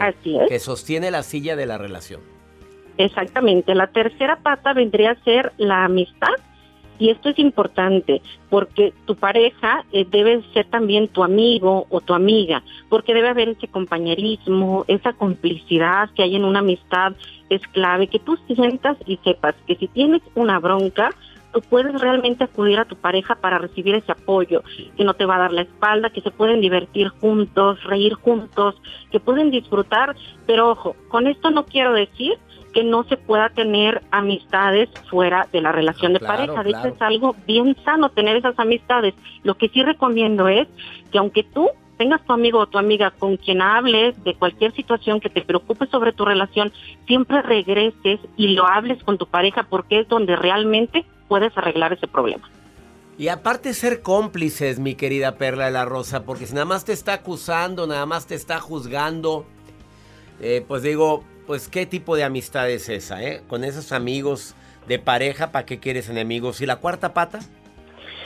que 0.48 0.58
sostiene 0.58 1.10
la 1.10 1.22
silla 1.22 1.54
de 1.54 1.66
la 1.66 1.76
relación. 1.76 2.20
Exactamente. 2.98 3.74
La 3.74 3.88
tercera 3.88 4.36
pata 4.36 4.72
vendría 4.72 5.12
a 5.12 5.24
ser 5.24 5.52
la 5.58 5.84
amistad. 5.84 6.34
Y 6.96 7.10
esto 7.10 7.28
es 7.28 7.38
importante 7.40 8.22
porque 8.50 8.92
tu 9.04 9.16
pareja 9.16 9.84
eh, 9.90 10.06
debe 10.08 10.42
ser 10.52 10.66
también 10.66 11.08
tu 11.08 11.24
amigo 11.24 11.86
o 11.90 12.00
tu 12.00 12.14
amiga, 12.14 12.62
porque 12.88 13.14
debe 13.14 13.30
haber 13.30 13.48
ese 13.48 13.66
compañerismo, 13.66 14.84
esa 14.86 15.12
complicidad 15.12 16.10
que 16.14 16.22
hay 16.22 16.36
en 16.36 16.44
una 16.44 16.60
amistad 16.60 17.14
es 17.50 17.66
clave, 17.68 18.06
que 18.06 18.20
tú 18.20 18.38
sientas 18.46 18.96
y 19.06 19.16
sepas 19.24 19.56
que 19.66 19.74
si 19.74 19.88
tienes 19.88 20.22
una 20.36 20.60
bronca, 20.60 21.10
tú 21.54 21.62
puedes 21.62 22.00
realmente 22.00 22.44
acudir 22.44 22.78
a 22.78 22.84
tu 22.84 22.96
pareja 22.96 23.36
para 23.36 23.58
recibir 23.58 23.94
ese 23.94 24.12
apoyo, 24.12 24.62
que 24.96 25.04
no 25.04 25.14
te 25.14 25.24
va 25.24 25.36
a 25.36 25.40
dar 25.40 25.52
la 25.52 25.62
espalda, 25.62 26.10
que 26.10 26.20
se 26.20 26.30
pueden 26.30 26.60
divertir 26.60 27.08
juntos, 27.08 27.82
reír 27.84 28.14
juntos, 28.14 28.74
que 29.10 29.20
pueden 29.20 29.50
disfrutar, 29.50 30.16
pero 30.46 30.70
ojo, 30.70 30.96
con 31.08 31.26
esto 31.26 31.50
no 31.50 31.64
quiero 31.64 31.92
decir 31.92 32.38
que 32.74 32.84
no 32.84 33.04
se 33.04 33.16
pueda 33.16 33.48
tener 33.50 34.02
amistades 34.10 34.90
fuera 35.08 35.46
de 35.52 35.60
la 35.60 35.72
relación 35.72 36.12
de 36.12 36.20
pareja. 36.20 36.62
De 36.62 36.70
hecho, 36.70 36.88
es 36.88 37.00
algo 37.00 37.36
bien 37.46 37.76
sano 37.84 38.10
tener 38.10 38.36
esas 38.36 38.58
amistades. 38.58 39.14
Lo 39.44 39.56
que 39.56 39.68
sí 39.68 39.82
recomiendo 39.82 40.48
es 40.48 40.66
que 41.10 41.18
aunque 41.18 41.44
tú 41.44 41.70
tengas 41.96 42.24
tu 42.24 42.32
amigo 42.32 42.58
o 42.58 42.66
tu 42.66 42.76
amiga 42.76 43.12
con 43.12 43.36
quien 43.36 43.62
hables 43.62 44.22
de 44.24 44.34
cualquier 44.34 44.74
situación 44.74 45.20
que 45.20 45.30
te 45.30 45.42
preocupe 45.42 45.86
sobre 45.86 46.12
tu 46.12 46.24
relación, 46.24 46.72
siempre 47.06 47.40
regreses 47.42 48.18
y 48.36 48.48
lo 48.48 48.66
hables 48.66 49.02
con 49.04 49.16
tu 49.16 49.26
pareja 49.26 49.62
porque 49.70 50.00
es 50.00 50.08
donde 50.08 50.34
realmente 50.34 51.04
puedes 51.28 51.56
arreglar 51.56 51.92
ese 51.92 52.08
problema. 52.08 52.50
Y 53.16 53.28
aparte 53.28 53.72
ser 53.74 54.02
cómplices, 54.02 54.80
mi 54.80 54.96
querida 54.96 55.36
Perla 55.36 55.66
de 55.66 55.70
la 55.70 55.84
Rosa, 55.84 56.24
porque 56.24 56.46
si 56.46 56.54
nada 56.54 56.66
más 56.66 56.84
te 56.84 56.92
está 56.92 57.12
acusando, 57.12 57.86
nada 57.86 58.06
más 58.06 58.26
te 58.26 58.34
está 58.34 58.58
juzgando, 58.58 59.46
eh, 60.40 60.64
pues 60.66 60.82
digo, 60.82 61.22
pues 61.46 61.68
qué 61.68 61.86
tipo 61.86 62.16
de 62.16 62.24
amistad 62.24 62.70
es 62.70 62.88
esa, 62.88 63.22
¿eh? 63.22 63.42
Con 63.48 63.64
esos 63.64 63.92
amigos 63.92 64.54
de 64.86 64.98
pareja, 64.98 65.52
¿para 65.52 65.66
qué 65.66 65.78
quieres 65.78 66.08
enemigos? 66.08 66.60
¿Y 66.60 66.66
la 66.66 66.76
cuarta 66.76 67.14
pata? 67.14 67.40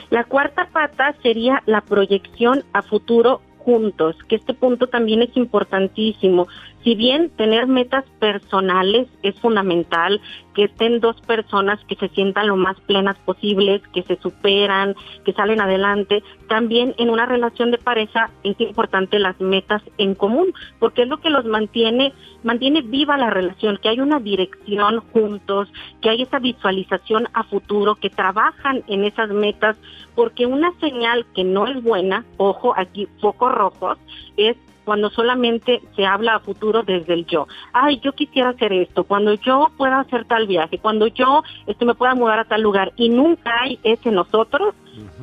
La 0.09 0.23
cuarta 0.23 0.69
pata 0.71 1.15
sería 1.21 1.61
la 1.65 1.81
proyección 1.81 2.63
a 2.73 2.81
futuro 2.81 3.41
juntos, 3.59 4.15
que 4.27 4.35
este 4.35 4.53
punto 4.53 4.87
también 4.87 5.21
es 5.21 5.35
importantísimo. 5.37 6.47
Si 6.83 6.95
bien 6.95 7.29
tener 7.31 7.67
metas 7.67 8.05
personales 8.19 9.07
es 9.21 9.37
fundamental, 9.39 10.21
que 10.55 10.65
estén 10.65 10.99
dos 11.01 11.19
personas 11.21 11.79
que 11.85 11.95
se 11.95 12.07
sientan 12.09 12.47
lo 12.47 12.55
más 12.55 12.79
plenas 12.81 13.17
posibles, 13.19 13.81
que 13.93 14.03
se 14.03 14.17
superan, 14.17 14.95
que 15.25 15.33
salen 15.33 15.59
adelante, 15.59 16.23
también 16.47 16.95
en 16.97 17.09
una 17.09 17.25
relación 17.25 17.71
de 17.71 17.77
pareja 17.77 18.29
es 18.43 18.59
importante 18.61 19.19
las 19.19 19.39
metas 19.41 19.81
en 19.97 20.15
común, 20.15 20.53
porque 20.79 21.03
es 21.03 21.09
lo 21.09 21.19
que 21.19 21.29
los 21.29 21.45
mantiene, 21.45 22.13
mantiene 22.43 22.81
viva 22.81 23.17
la 23.17 23.29
relación, 23.29 23.77
que 23.77 23.89
hay 23.89 23.99
una 23.99 24.19
dirección 24.19 25.01
juntos, 25.11 25.71
que 26.01 26.09
hay 26.09 26.21
esa 26.21 26.39
visualización 26.39 27.27
a 27.33 27.43
futuro, 27.43 27.95
que 27.95 28.09
trabajan 28.09 28.83
en 28.87 29.03
esas 29.03 29.29
metas, 29.29 29.77
porque 30.15 30.45
una 30.45 30.71
señal 30.79 31.25
que 31.35 31.43
no 31.43 31.67
es 31.67 31.83
buena, 31.83 32.25
ojo, 32.37 32.73
aquí 32.75 33.07
focos 33.19 33.51
rojos, 33.51 33.97
es 34.37 34.55
cuando 34.89 35.11
solamente 35.11 35.83
se 35.95 36.03
habla 36.03 36.33
a 36.33 36.39
futuro 36.39 36.81
desde 36.81 37.13
el 37.13 37.27
yo. 37.27 37.47
Ay, 37.73 37.99
yo 38.03 38.13
quisiera 38.13 38.49
hacer 38.49 38.73
esto, 38.73 39.03
cuando 39.03 39.35
yo 39.35 39.69
pueda 39.77 39.99
hacer 39.99 40.25
tal 40.25 40.47
viaje, 40.47 40.79
cuando 40.79 41.05
yo 41.05 41.43
este, 41.67 41.85
me 41.85 41.93
pueda 41.93 42.15
mudar 42.15 42.39
a 42.39 42.45
tal 42.45 42.63
lugar 42.63 42.91
y 42.95 43.09
nunca 43.09 43.51
hay 43.61 43.79
ese 43.83 44.09
nosotros, 44.09 44.73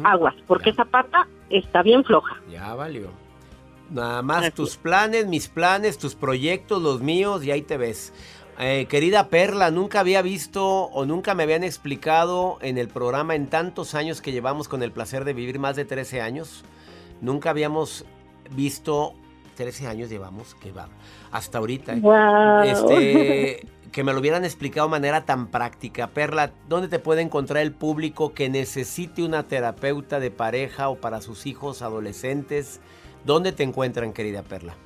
aguas, 0.05 0.37
porque 0.47 0.71
esa 0.71 0.85
pata 0.85 1.27
está 1.51 1.83
bien 1.83 2.05
floja. 2.05 2.41
Ya 2.49 2.77
valió. 2.77 3.09
Nada 3.91 4.23
más 4.23 4.55
tus 4.55 4.77
planes, 4.77 5.27
mis 5.27 5.49
planes, 5.49 5.99
tus 5.99 6.15
proyectos, 6.15 6.81
los 6.81 7.01
míos, 7.01 7.43
y 7.43 7.51
ahí 7.51 7.63
te 7.63 7.77
ves. 7.77 8.13
Eh, 8.61 8.87
querida 8.89 9.31
Perla, 9.31 9.73
nunca 9.73 9.99
había 9.99 10.23
visto 10.23 10.65
o 10.65 11.05
nunca 11.07 11.35
me 11.35 11.43
habían 11.43 11.65
explicado 11.65 12.59
en 12.61 12.79
el 12.79 12.87
programa 12.87 13.35
en 13.35 13.49
tantos 13.49 13.97
años 13.97 14.21
que 14.21 14.31
llevamos 14.31 14.69
con 14.69 14.85
el 14.85 14.93
placer 14.93 15.25
de 15.25 15.33
vivir, 15.33 15.59
más 15.59 15.75
de 15.75 15.85
13 15.85 16.21
años, 16.21 16.63
nunca 17.21 17.51
habíamos 17.51 18.05
visto 18.51 19.15
13 19.57 19.89
años 19.89 20.09
llevamos, 20.09 20.55
que 20.55 20.71
va, 20.71 20.89
hasta 21.33 21.59
ahorita. 21.59 21.95
¿eh? 21.95 22.71
Este, 22.71 23.67
que 23.91 24.05
me 24.05 24.13
lo 24.13 24.21
hubieran 24.21 24.45
explicado 24.45 24.87
de 24.87 24.93
manera 24.93 25.25
tan 25.25 25.49
práctica. 25.49 26.07
Perla, 26.09 26.53
¿dónde 26.69 26.89
te 26.89 26.99
puede 26.99 27.23
encontrar 27.23 27.63
el 27.63 27.73
público 27.73 28.35
que 28.35 28.49
necesite 28.49 29.25
una 29.25 29.49
terapeuta 29.49 30.21
de 30.21 30.31
pareja 30.31 30.89
o 30.89 30.97
para 30.97 31.21
sus 31.21 31.47
hijos 31.47 31.83
adolescentes? 31.83 32.81
¿Dónde 33.25 33.51
te 33.51 33.65
encuentran, 33.65 34.13
querida 34.13 34.43
Perla? 34.43 34.77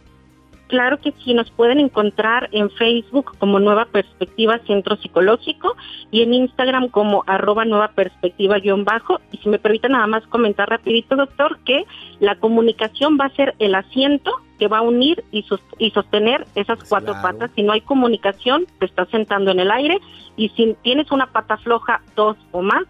Claro 0.71 1.01
que 1.01 1.13
sí, 1.25 1.35
nos 1.35 1.51
pueden 1.51 1.81
encontrar 1.81 2.49
en 2.53 2.71
Facebook 2.71 3.37
como 3.39 3.59
Nueva 3.59 3.87
Perspectiva 3.87 4.61
Centro 4.69 4.95
Psicológico 4.95 5.77
y 6.13 6.23
en 6.23 6.33
Instagram 6.33 6.91
como 6.91 7.25
arroba 7.27 7.65
Nueva 7.65 7.89
Perspectiva 7.89 8.61
guion 8.61 8.85
bajo. 8.85 9.21
Y 9.33 9.39
si 9.39 9.49
me 9.49 9.59
permite 9.59 9.89
nada 9.89 10.07
más 10.07 10.25
comentar 10.29 10.71
rapidito, 10.71 11.17
doctor, 11.17 11.59
que 11.65 11.87
la 12.21 12.37
comunicación 12.37 13.19
va 13.21 13.25
a 13.25 13.35
ser 13.35 13.57
el 13.59 13.75
asiento 13.75 14.31
que 14.61 14.69
va 14.69 14.79
a 14.79 14.83
unir 14.83 15.25
y, 15.33 15.45
y 15.79 15.91
sostener 15.91 16.47
esas 16.55 16.79
cuatro 16.89 17.15
patas. 17.21 17.51
Si 17.57 17.65
no 17.65 17.73
hay 17.73 17.81
comunicación, 17.81 18.67
te 18.79 18.87
estás 18.87 19.09
sentando 19.09 19.51
en 19.51 19.59
el 19.59 19.73
aire 19.73 19.99
y 20.37 20.51
si 20.51 20.77
tienes 20.85 21.11
una 21.11 21.27
pata 21.33 21.57
floja, 21.57 22.01
dos 22.15 22.37
o 22.53 22.63
más, 22.63 22.85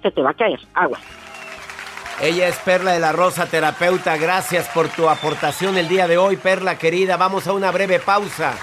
se 0.00 0.10
te 0.10 0.22
va 0.22 0.30
a 0.30 0.34
caer. 0.34 0.60
Agua. 0.72 0.98
Ella 2.20 2.48
es 2.48 2.56
Perla 2.56 2.92
de 2.92 3.00
la 3.00 3.12
Rosa, 3.12 3.44
terapeuta. 3.44 4.16
Gracias 4.16 4.66
por 4.68 4.88
tu 4.88 5.08
aportación 5.10 5.76
el 5.76 5.86
día 5.86 6.08
de 6.08 6.16
hoy, 6.16 6.38
Perla 6.38 6.78
querida. 6.78 7.18
Vamos 7.18 7.46
a 7.46 7.52
una 7.52 7.70
breve 7.70 8.00
pausa. 8.00 8.54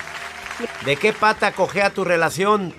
¿De 0.86 0.96
qué 0.96 1.13
pata 1.13 1.52
cogea 1.52 1.92
tu 1.92 2.04
relación? 2.04 2.74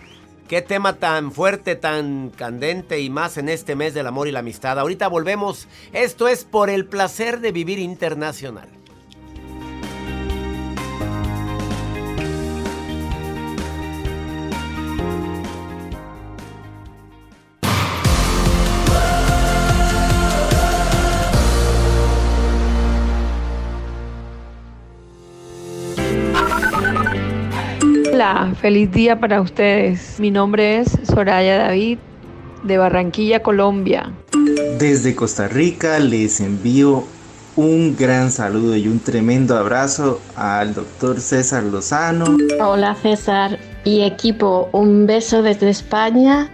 Qué 0.49 0.63
tema 0.63 0.95
tan 0.97 1.31
fuerte, 1.31 1.77
tan 1.77 2.31
candente 2.31 3.01
y 3.01 3.09
más 3.09 3.39
en 3.39 3.49
este 3.49 3.77
mes 3.77 3.95
del 3.95 4.09
amor 4.09 4.27
y 4.27 4.33
la 4.33 4.41
amistad. 4.41 4.79
Ahorita 4.81 5.07
volvemos. 5.07 5.69
Esto 5.93 6.27
es 6.27 6.45
por 6.45 6.69
el 6.69 6.87
placer 6.87 7.39
de 7.39 7.53
vivir 7.53 7.79
internacional. 7.79 8.69
Hola, 28.27 28.55
feliz 28.59 28.91
día 28.91 29.21
para 29.21 29.43
ustedes. 29.43 30.19
Mi 30.19 30.31
nombre 30.31 30.79
es 30.79 30.99
Soraya 31.03 31.59
David 31.59 31.99
de 32.63 32.79
Barranquilla, 32.79 33.43
Colombia. 33.43 34.15
Desde 34.79 35.15
Costa 35.15 35.47
Rica 35.47 35.99
les 35.99 36.41
envío 36.41 37.05
un 37.55 37.95
gran 37.95 38.31
saludo 38.31 38.77
y 38.77 38.89
un 38.89 39.01
tremendo 39.01 39.59
abrazo 39.59 40.23
al 40.37 40.73
doctor 40.73 41.21
César 41.21 41.65
Lozano. 41.65 42.39
Hola 42.63 42.95
César 42.95 43.59
y 43.85 44.01
equipo, 44.01 44.71
un 44.73 45.07
beso 45.07 45.43
desde 45.43 45.69
España. 45.69 46.51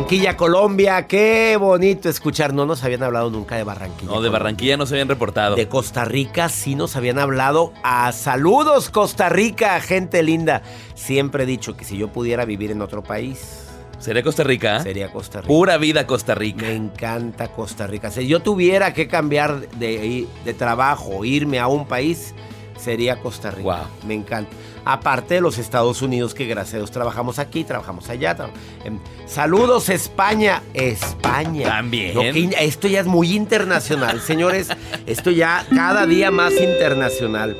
Barranquilla, 0.00 0.34
Colombia, 0.34 1.06
qué 1.06 1.58
bonito 1.60 2.08
escuchar. 2.08 2.54
No 2.54 2.64
nos 2.64 2.82
habían 2.82 3.02
hablado 3.02 3.28
nunca 3.28 3.56
de 3.56 3.64
Barranquilla. 3.64 4.10
No, 4.10 4.22
de 4.22 4.30
Barranquilla 4.30 4.78
no 4.78 4.86
se 4.86 4.94
habían 4.94 5.08
reportado. 5.08 5.56
De 5.56 5.68
Costa 5.68 6.06
Rica 6.06 6.48
sí 6.48 6.74
nos 6.74 6.96
habían 6.96 7.18
hablado. 7.18 7.74
A 7.82 8.10
saludos, 8.12 8.88
Costa 8.88 9.28
Rica, 9.28 9.78
gente 9.82 10.22
linda. 10.22 10.62
Siempre 10.94 11.42
he 11.42 11.46
dicho 11.46 11.76
que 11.76 11.84
si 11.84 11.98
yo 11.98 12.08
pudiera 12.08 12.46
vivir 12.46 12.70
en 12.70 12.80
otro 12.80 13.02
país. 13.02 13.66
¿Sería 13.98 14.22
Costa 14.22 14.42
Rica? 14.42 14.80
Sería 14.82 15.12
Costa 15.12 15.42
Rica. 15.42 15.48
Pura 15.48 15.76
vida 15.76 16.06
Costa 16.06 16.34
Rica. 16.34 16.64
Me 16.64 16.74
encanta 16.74 17.48
Costa 17.48 17.86
Rica. 17.86 18.10
Si 18.10 18.26
yo 18.26 18.40
tuviera 18.40 18.94
que 18.94 19.06
cambiar 19.06 19.68
de, 19.72 20.26
de 20.46 20.54
trabajo, 20.54 21.26
irme 21.26 21.58
a 21.58 21.66
un 21.66 21.86
país, 21.86 22.34
sería 22.78 23.20
Costa 23.20 23.50
Rica. 23.50 23.84
Me 24.06 24.14
encanta. 24.14 24.50
Aparte 24.84 25.34
de 25.34 25.40
los 25.40 25.58
Estados 25.58 26.00
Unidos, 26.02 26.34
que 26.34 26.46
gracias 26.46 26.74
a 26.74 26.76
Dios 26.78 26.90
trabajamos 26.90 27.38
aquí, 27.38 27.64
trabajamos 27.64 28.08
allá. 28.08 28.36
tra- 28.36 28.50
em, 28.84 28.98
Saludos, 29.26 29.88
España. 29.90 30.62
España. 30.74 31.68
También. 31.68 32.14
Lo 32.14 32.22
que- 32.22 32.50
esto 32.60 32.88
ya 32.88 33.00
es 33.00 33.06
muy 33.06 33.34
internacional, 33.36 34.20
señores. 34.26 34.68
Esto 35.06 35.30
ya 35.30 35.66
cada 35.74 36.06
día 36.06 36.30
más 36.30 36.52
internacional. 36.54 37.56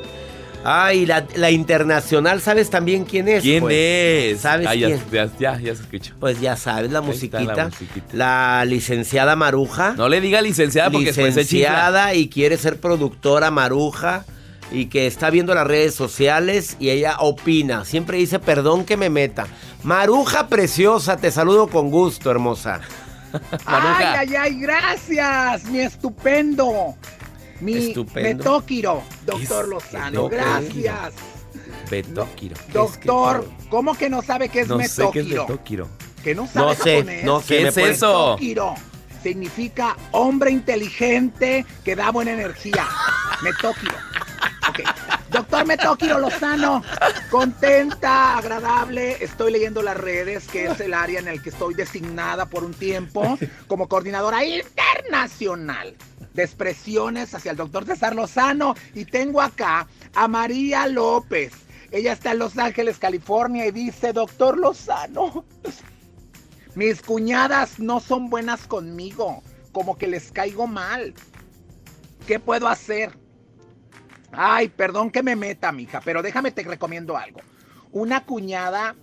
Ay, 0.63 1.07
la, 1.07 1.25
la 1.37 1.49
internacional, 1.49 2.39
¿sabes 2.39 2.69
también 2.69 3.03
quién 3.03 3.27
es? 3.27 3.41
¿Quién 3.41 3.61
pues? 3.61 3.75
es? 4.35 4.41
¿Sabes 4.41 4.67
Ah, 4.67 4.75
ya, 4.75 4.87
quién? 4.87 5.01
ya, 5.11 5.25
ya, 5.39 5.59
ya 5.59 5.75
se 5.75 5.81
escucha. 5.81 6.13
Pues 6.19 6.39
ya 6.39 6.55
sabes, 6.55 6.91
la 6.91 7.01
musiquita. 7.01 7.69
la 8.13 8.63
licenciada 8.65 9.35
Maruja. 9.35 9.93
No 9.97 10.07
le 10.07 10.21
diga 10.21 10.39
licenciada 10.41 10.91
porque 10.91 11.07
después 11.07 11.33
se 11.33 11.41
licenciada 11.41 12.13
y 12.13 12.29
quiere 12.29 12.57
ser 12.57 12.79
productora 12.79 13.49
Maruja 13.49 14.23
y 14.71 14.85
que 14.87 15.07
está 15.07 15.29
viendo 15.29 15.53
las 15.53 15.67
redes 15.67 15.93
sociales 15.95 16.77
y 16.79 16.89
ella 16.89 17.17
opina. 17.19 17.85
Siempre 17.85 18.17
dice, 18.17 18.39
perdón 18.39 18.85
que 18.85 18.97
me 18.97 19.09
meta. 19.09 19.47
Maruja 19.83 20.47
preciosa, 20.47 21.17
te 21.17 21.31
saludo 21.31 21.67
con 21.67 21.89
gusto, 21.91 22.31
hermosa. 22.31 22.81
Maruja. 23.65 24.19
Ay, 24.19 24.29
ay, 24.29 24.35
ay, 24.35 24.59
gracias, 24.59 25.65
mi 25.65 25.79
estupendo. 25.79 26.95
Mi 27.59 27.89
Estupendo. 27.89 28.37
metóquiro, 28.39 29.03
doctor 29.25 29.67
Lozano, 29.67 30.27
gracias. 30.29 31.13
Betóquiro. 31.91 32.55
Doctor, 32.73 33.47
¿cómo 33.69 33.95
que 33.95 34.09
no 34.09 34.21
sabe 34.23 34.49
qué 34.49 34.61
es 34.61 34.67
No 34.67 34.79
sé 34.79 34.83
qué 35.11 35.19
es 35.19 35.25
metóquiro? 35.27 35.45
betóquiro. 35.47 35.87
¿Que 36.23 36.33
no 36.35 36.47
sabe 36.47 36.65
No 36.67 36.73
sé, 36.75 36.95
japonés? 36.97 37.23
no 37.23 37.41
sé. 37.41 37.57
¿Qué 37.57 37.63
¿me 37.63 37.69
es 37.69 37.77
eso? 37.77 38.07
Metóquiro 38.31 38.75
significa 39.21 39.95
hombre 40.11 40.49
inteligente 40.49 41.63
que 41.85 41.95
da 41.95 42.09
buena 42.09 42.31
energía. 42.31 42.87
Metóquiro. 43.43 43.93
Ok. 44.69 44.79
Doctor 45.29 45.65
Metóquiro 45.65 46.19
Lozano, 46.19 46.83
contenta, 47.29 48.37
agradable. 48.37 49.23
Estoy 49.23 49.53
leyendo 49.53 49.81
las 49.81 49.95
redes, 49.95 50.47
que 50.47 50.65
es 50.65 50.79
el 50.81 50.93
área 50.93 51.19
en 51.19 51.29
el 51.29 51.41
que 51.41 51.49
estoy 51.49 51.73
designada 51.73 52.45
por 52.47 52.65
un 52.65 52.73
tiempo 52.73 53.37
como 53.67 53.87
coordinadora 53.87 54.43
internacional 54.43 55.95
de 56.33 56.43
expresiones 56.43 57.33
hacia 57.33 57.51
el 57.51 57.57
doctor 57.57 57.85
César 57.85 58.13
Lozano. 58.13 58.75
Y 58.93 59.05
tengo 59.05 59.41
acá 59.41 59.87
a 60.15 60.27
María 60.27 60.87
López. 60.87 61.53
Ella 61.91 62.13
está 62.13 62.31
en 62.31 62.39
Los 62.39 62.57
Ángeles, 62.57 62.99
California, 62.99 63.65
y 63.65 63.71
dice, 63.71 64.13
doctor 64.13 64.57
Lozano, 64.57 65.45
mis 66.75 67.01
cuñadas 67.01 67.79
no 67.79 67.99
son 67.99 68.29
buenas 68.29 68.65
conmigo, 68.65 69.43
como 69.71 69.97
que 69.97 70.07
les 70.07 70.31
caigo 70.31 70.67
mal. 70.67 71.13
¿Qué 72.27 72.39
puedo 72.39 72.67
hacer? 72.67 73.20
Ay, 74.31 74.69
perdón 74.69 75.11
que 75.11 75.23
me 75.23 75.35
meta, 75.35 75.71
mija, 75.71 76.01
pero 76.03 76.21
déjame 76.21 76.51
te 76.51 76.63
recomiendo 76.63 77.17
algo. 77.17 77.41
Una 77.91 78.23
cuñada 78.23 78.95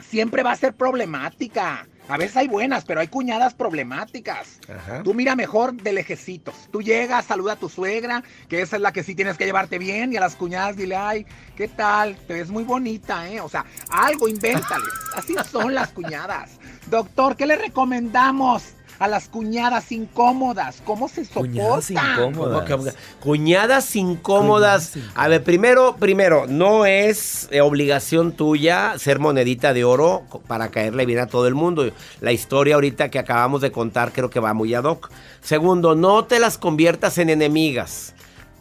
siempre 0.00 0.42
va 0.42 0.52
a 0.52 0.56
ser 0.56 0.74
problemática. 0.74 1.86
A 2.06 2.18
veces 2.18 2.36
hay 2.36 2.48
buenas, 2.48 2.84
pero 2.84 3.00
hay 3.00 3.08
cuñadas 3.08 3.54
problemáticas. 3.54 4.60
Ajá. 4.68 5.02
Tú 5.02 5.14
mira 5.14 5.34
mejor 5.36 5.72
de 5.72 5.94
lejecitos. 5.94 6.68
Tú 6.70 6.82
llegas, 6.82 7.24
saluda 7.24 7.54
a 7.54 7.56
tu 7.56 7.70
suegra, 7.70 8.22
que 8.48 8.60
esa 8.60 8.76
es 8.76 8.82
la 8.82 8.92
que 8.92 9.02
sí 9.02 9.14
tienes 9.14 9.38
que 9.38 9.46
llevarte 9.46 9.78
bien, 9.78 10.12
y 10.12 10.18
a 10.18 10.20
las 10.20 10.36
cuñadas 10.36 10.76
dile, 10.76 10.96
ay, 10.96 11.26
¿qué 11.56 11.66
tal? 11.66 12.16
Te 12.26 12.34
ves 12.34 12.50
muy 12.50 12.64
bonita, 12.64 13.26
¿eh? 13.30 13.40
O 13.40 13.48
sea, 13.48 13.64
algo, 13.90 14.28
invéntales. 14.28 14.90
Así 15.16 15.34
son 15.50 15.74
las 15.74 15.92
cuñadas. 15.92 16.58
Doctor, 16.90 17.36
¿qué 17.36 17.46
le 17.46 17.56
recomendamos 17.56 18.74
a 18.98 19.08
las 19.08 19.28
cuñadas 19.28 19.90
incómodas? 19.92 20.82
¿Cómo 20.84 21.08
se 21.08 21.24
Cuñadas 21.26 21.84
soportan? 21.86 22.12
incómodas. 22.12 22.70
¿Cómo 22.70 22.84
que- 22.84 22.92
Cuñadas 23.20 23.96
incómodas. 23.96 24.90
Cuñadas 24.92 25.12
A 25.16 25.28
ver, 25.28 25.42
primero, 25.42 25.96
primero, 25.98 26.46
no 26.48 26.86
es 26.86 27.48
eh, 27.50 27.60
obligación 27.60 28.32
tuya 28.32 28.94
ser 28.98 29.18
monedita 29.18 29.72
de 29.72 29.84
oro 29.84 30.22
para 30.46 30.68
caerle 30.70 31.06
bien 31.06 31.18
a 31.20 31.26
todo 31.26 31.46
el 31.46 31.54
mundo. 31.54 31.90
La 32.20 32.32
historia 32.32 32.74
ahorita 32.76 33.08
que 33.10 33.18
acabamos 33.18 33.60
de 33.60 33.72
contar 33.72 34.12
creo 34.12 34.30
que 34.30 34.40
va 34.40 34.54
muy 34.54 34.74
ad 34.74 34.84
hoc. 34.84 35.10
Segundo, 35.42 35.94
no 35.94 36.24
te 36.24 36.38
las 36.38 36.58
conviertas 36.58 37.18
en 37.18 37.30
enemigas. 37.30 38.14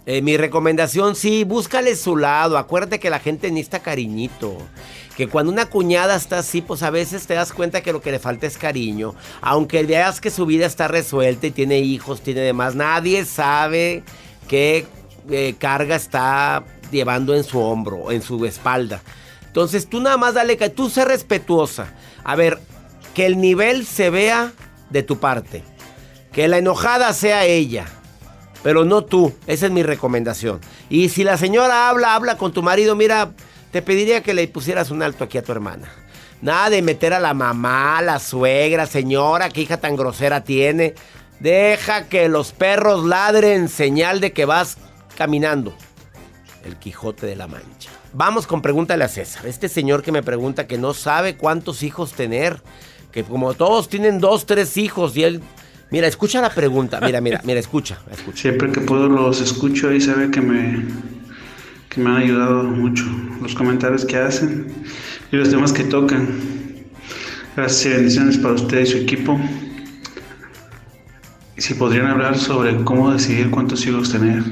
Eh, 0.06 0.22
mi 0.22 0.36
recomendación, 0.36 1.15
sí, 1.15 1.46
búscale 1.46 1.96
su 1.96 2.17
lado. 2.17 2.58
Acuérdate 2.58 3.00
que 3.00 3.10
la 3.10 3.19
gente 3.19 3.50
necesita 3.50 3.80
cariñito. 3.80 4.58
Que 5.15 5.28
cuando 5.28 5.52
una 5.52 5.67
cuñada 5.67 6.15
está 6.15 6.39
así, 6.39 6.62
pues 6.62 6.82
a 6.82 6.89
veces 6.89 7.28
te 7.28 7.36
das 7.36 7.54
cuenta 7.54 7.82
que 7.82 7.93
lo 7.93 8.02
que 8.02 8.12
le 8.12 8.19
falta 8.19 8.47
es 8.47 8.58
cariño. 8.58 9.13
Aunque 9.41 9.84
veas 9.84 10.19
que 10.19 10.32
su 10.32 10.45
vida 10.45 10.65
está 10.65 10.88
resuelta 10.88 11.47
y 11.47 11.52
tiene 11.52 11.80
hijos, 11.80 12.21
tiene 12.21 12.41
demás, 12.41 12.73
nadie 12.73 13.26
sabe 13.26 14.04
qué 14.47 14.88
eh, 15.30 15.56
carga 15.60 15.95
está 15.95 16.63
llevando 16.91 17.36
en 17.36 17.43
su 17.43 17.60
hombro, 17.60 18.12
en 18.12 18.21
su 18.21 18.43
espalda. 18.45 19.02
Entonces 19.45 19.88
tú 19.88 20.02
nada 20.02 20.17
más 20.17 20.34
dale 20.34 20.58
que 20.58 20.69
tú 20.69 20.89
sé 20.89 21.06
respetuosa. 21.06 21.93
A 22.23 22.36
ver, 22.36 22.60
que 23.13 23.28
el 23.28 23.39
nivel 23.39 23.86
se 23.86 24.10
vea 24.10 24.52
de 24.89 25.04
tu 25.04 25.19
parte. 25.19 25.63
Que 26.32 26.47
la 26.47 26.58
enojada 26.58 27.13
sea 27.13 27.45
ella. 27.45 27.86
Pero 28.63 28.86
no 28.86 29.04
tú. 29.04 29.34
Esa 29.45 29.67
es 29.67 29.71
mi 29.71 29.84
recomendación. 29.84 30.60
Y 30.89 31.10
si 31.10 31.23
la 31.23 31.38
señora 31.38 31.89
habla, 31.89 32.15
habla 32.15 32.38
con 32.38 32.54
tu 32.54 32.63
marido, 32.63 32.95
mira, 32.95 33.34
te 33.74 33.82
pediría 33.82 34.22
que 34.22 34.36
le 34.36 34.48
pusieras 34.48 34.92
un 34.92 35.02
alto 35.02 35.24
aquí 35.24 35.40
a 35.40 35.42
tu 35.42 35.52
hermana. 35.52 35.90
Nada 36.44 36.70
de 36.70 36.84
meter 36.84 37.12
a 37.12 37.20
la 37.20 37.34
mamá, 37.34 38.04
la 38.04 38.20
suegra, 38.20 38.86
señora, 38.86 39.50
qué 39.50 39.62
hija 39.62 39.78
tan 39.78 39.96
grosera 39.96 40.44
tiene. 40.44 40.94
Deja 41.40 42.08
que 42.08 42.30
los 42.30 42.52
perros 42.52 43.04
ladren 43.04 43.68
señal 43.70 44.20
de 44.20 44.32
que 44.32 44.46
vas 44.46 44.78
caminando. 45.18 45.74
El 46.64 46.78
Quijote 46.78 47.26
de 47.26 47.36
la 47.36 47.48
Mancha. 47.48 47.90
Vamos 48.14 48.46
con 48.46 48.62
pregúntale 48.62 49.06
a 49.06 49.08
César. 49.08 49.48
Este 49.48 49.68
señor 49.68 50.04
que 50.04 50.12
me 50.12 50.22
pregunta 50.22 50.68
que 50.68 50.78
no 50.78 50.94
sabe 50.94 51.36
cuántos 51.36 51.82
hijos 51.82 52.14
tener. 52.14 52.62
Que 53.12 53.24
como 53.24 53.56
todos 53.56 53.90
tienen 53.90 54.20
dos, 54.20 54.46
tres 54.46 54.78
hijos 54.78 55.18
y 55.18 55.24
él... 55.24 55.42
Mira, 55.90 56.06
escucha 56.06 56.42
la 56.42 56.52
pregunta. 56.52 57.00
Mira, 57.02 57.22
mira, 57.22 57.42
mira, 57.44 57.60
escucha, 57.60 57.98
escucha. 58.12 58.38
Siempre 58.38 58.72
que 58.72 58.82
puedo 58.82 59.08
los 59.08 59.42
escucho 59.42 59.92
y 59.92 60.00
sabe 60.00 60.30
que 60.30 60.42
me, 60.42 61.12
que 61.94 62.02
me 62.02 62.10
han 62.10 62.18
ayudado 62.18 62.64
mucho 62.64 63.06
los 63.42 63.54
comentarios 63.54 64.06
que 64.06 64.18
hacen 64.18 64.68
y 65.32 65.36
los 65.36 65.50
temas 65.50 65.72
que 65.72 65.84
tocan. 65.84 66.28
Gracias 67.56 67.86
y 67.86 67.90
bendiciones 67.96 68.38
para 68.38 68.56
usted 68.56 68.82
y 68.82 68.86
su 68.86 68.98
equipo. 68.98 69.40
Y 71.56 71.62
si 71.62 71.76
podrían 71.76 72.08
hablar 72.08 72.38
sobre 72.38 72.84
cómo 72.84 73.12
decidir 73.12 73.52
cuántos 73.52 73.86
hijos 73.86 74.12
tener. 74.12 74.44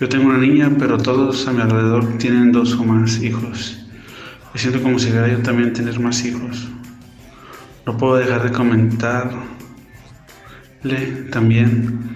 Yo 0.00 0.08
tengo 0.08 0.28
una 0.28 0.38
niña, 0.38 0.70
pero 0.78 0.98
todos 0.98 1.46
a 1.46 1.52
mi 1.52 1.60
alrededor 1.60 2.18
tienen 2.18 2.50
dos 2.52 2.72
o 2.74 2.84
más 2.84 3.22
hijos. 3.22 3.78
Me 4.52 4.58
siento 4.58 4.82
como 4.82 4.98
si 4.98 5.10
yo 5.10 5.38
también 5.42 5.72
tener 5.72 6.00
más 6.00 6.24
hijos. 6.24 6.68
No 7.86 7.96
puedo 7.96 8.16
dejar 8.16 8.42
de 8.42 8.50
comentarle 8.50 9.36
también 11.30 12.09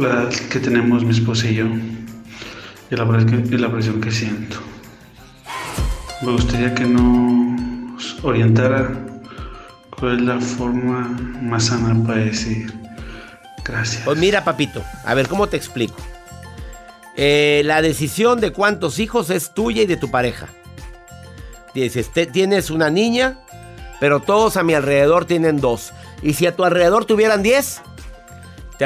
la 0.00 0.08
edad 0.08 0.32
que 0.32 0.58
tenemos 0.58 1.04
mi 1.04 1.10
esposa 1.10 1.46
y 1.48 1.56
yo 1.56 1.66
y 2.90 2.96
la, 2.96 3.06
presión 3.70 4.00
que 4.00 4.10
siento. 4.10 4.56
Me 6.22 6.32
gustaría 6.32 6.74
que 6.74 6.84
nos 6.84 8.18
orientara 8.24 8.90
cuál 9.98 10.16
es 10.16 10.22
la 10.22 10.40
forma 10.40 11.08
más 11.42 11.66
sana 11.66 11.94
para 12.04 12.20
decir 12.20 12.72
gracias. 13.64 14.02
Pues 14.04 14.18
mira, 14.18 14.42
papito, 14.42 14.82
a 15.04 15.14
ver, 15.14 15.28
¿cómo 15.28 15.46
te 15.46 15.56
explico? 15.56 15.96
Eh, 17.16 17.62
la 17.64 17.82
decisión 17.82 18.40
de 18.40 18.52
cuántos 18.52 18.98
hijos 18.98 19.30
es 19.30 19.52
tuya 19.54 19.82
y 19.82 19.86
de 19.86 19.96
tu 19.96 20.10
pareja. 20.10 20.48
Dices, 21.74 22.10
te- 22.12 22.26
tienes 22.26 22.70
una 22.70 22.90
niña, 22.90 23.38
pero 24.00 24.20
todos 24.20 24.56
a 24.56 24.62
mi 24.62 24.74
alrededor 24.74 25.26
tienen 25.26 25.60
dos. 25.60 25.92
Y 26.22 26.32
si 26.34 26.46
a 26.46 26.56
tu 26.56 26.64
alrededor 26.64 27.04
tuvieran 27.04 27.42
diez, 27.42 27.82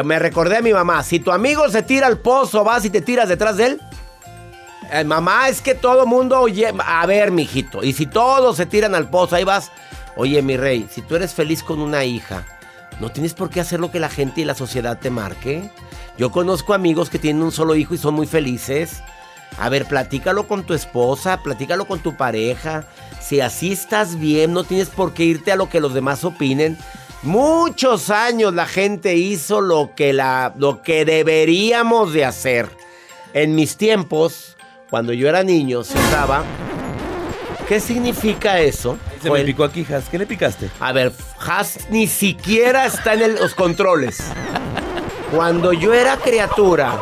me 0.03 0.19
recordé 0.19 0.57
a 0.57 0.63
mi 0.63 0.73
mamá, 0.73 1.03
si 1.03 1.21
tu 1.21 1.31
amigo 1.31 1.69
se 1.69 1.83
tira 1.83 2.07
al 2.07 2.19
pozo, 2.19 2.65
vas 2.65 2.85
y 2.85 2.91
te 2.91 3.01
tiras 3.01 3.29
detrás 3.29 3.57
de 3.57 3.67
él. 3.67 3.81
Eh, 4.91 5.05
mamá, 5.05 5.49
es 5.49 5.61
que 5.61 5.75
todo 5.75 6.07
mundo, 6.07 6.41
oye, 6.41 6.73
a 6.85 7.07
ver, 7.07 7.31
mijito, 7.31 7.83
y 7.85 7.93
si 7.93 8.07
todos 8.07 8.57
se 8.57 8.67
tiran 8.67 8.95
al 8.95 9.09
pozo, 9.09 9.37
ahí 9.37 9.45
vas. 9.45 9.71
Oye, 10.17 10.43
mi 10.43 10.57
rey, 10.57 10.89
si 10.91 11.03
tú 11.03 11.17
eres 11.17 11.35
feliz 11.35 11.63
con 11.63 11.81
una 11.81 12.05
hija, 12.05 12.45
no 13.01 13.11
tienes 13.11 13.35
por 13.35 13.51
qué 13.51 13.61
hacer 13.61 13.81
lo 13.81 13.91
que 13.91 14.01
la 14.01 14.09
gente 14.09 14.41
y 14.41 14.45
la 14.45 14.55
sociedad 14.55 14.99
te 14.99 15.11
marque. 15.11 15.71
Yo 16.17 16.31
conozco 16.31 16.75
amigos 16.75 17.11
que 17.11 17.19
tienen 17.19 17.43
un 17.43 17.51
solo 17.51 17.75
hijo 17.75 17.95
y 17.95 17.99
son 17.99 18.15
muy 18.15 18.27
felices. 18.27 19.03
A 19.59 19.69
ver, 19.69 19.87
platícalo 19.87 20.47
con 20.47 20.65
tu 20.65 20.75
esposa, 20.75 21.43
platícalo 21.43 21.87
con 21.87 22.01
tu 22.01 22.17
pareja. 22.17 22.85
Si 23.21 23.41
así 23.41 23.73
estás 23.73 24.19
bien, 24.19 24.53
no 24.53 24.65
tienes 24.65 24.89
por 24.89 25.15
qué 25.15 25.25
irte 25.25 25.53
a 25.53 25.57
lo 25.57 25.69
que 25.69 25.81
los 25.81 25.95
demás 25.95 26.25
opinen. 26.25 26.79
Muchos 27.25 28.11
años 28.11 28.55
la 28.55 28.67
gente 28.67 29.15
hizo 29.17 29.61
lo 29.61 29.93
que, 29.97 30.13
la, 30.13 30.53
lo 30.57 30.83
que 30.83 31.05
deberíamos 31.05 32.13
de 32.13 32.25
hacer. 32.25 32.69
En 33.33 33.55
mis 33.55 33.77
tiempos, 33.77 34.57
cuando 34.91 35.13
yo 35.13 35.29
era 35.29 35.43
niño, 35.43 35.83
se 35.85 35.99
usaba... 35.99 36.45
¿Qué 37.67 37.81
significa 37.81 38.61
eso? 38.61 38.99
Se 39.23 39.31
me 39.31 39.41
picó 39.43 39.65
aquí, 39.65 39.87
Has. 39.91 40.11
¿Qué 40.11 40.19
le 40.19 40.27
picaste? 40.27 40.69
A 40.81 40.93
ver, 40.93 41.13
Has 41.39 41.89
ni 41.89 42.07
siquiera 42.07 42.85
está 42.85 43.15
en 43.15 43.23
el- 43.23 43.35
los 43.37 43.55
controles. 43.55 44.19
Cuando 45.35 45.73
yo 45.73 45.95
era 45.95 46.17
criatura, 46.19 47.01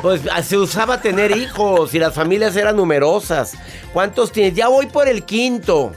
Pues 0.00 0.22
ah, 0.32 0.42
se 0.42 0.56
usaba 0.56 1.00
tener 1.02 1.36
hijos 1.36 1.92
y 1.92 1.98
las 1.98 2.14
familias 2.14 2.54
eran 2.56 2.76
numerosas. 2.76 3.52
¿Cuántos 3.92 4.30
tienes? 4.32 4.54
Ya 4.54 4.68
voy 4.68 4.86
por 4.86 5.08
el 5.08 5.24
quinto. 5.24 5.92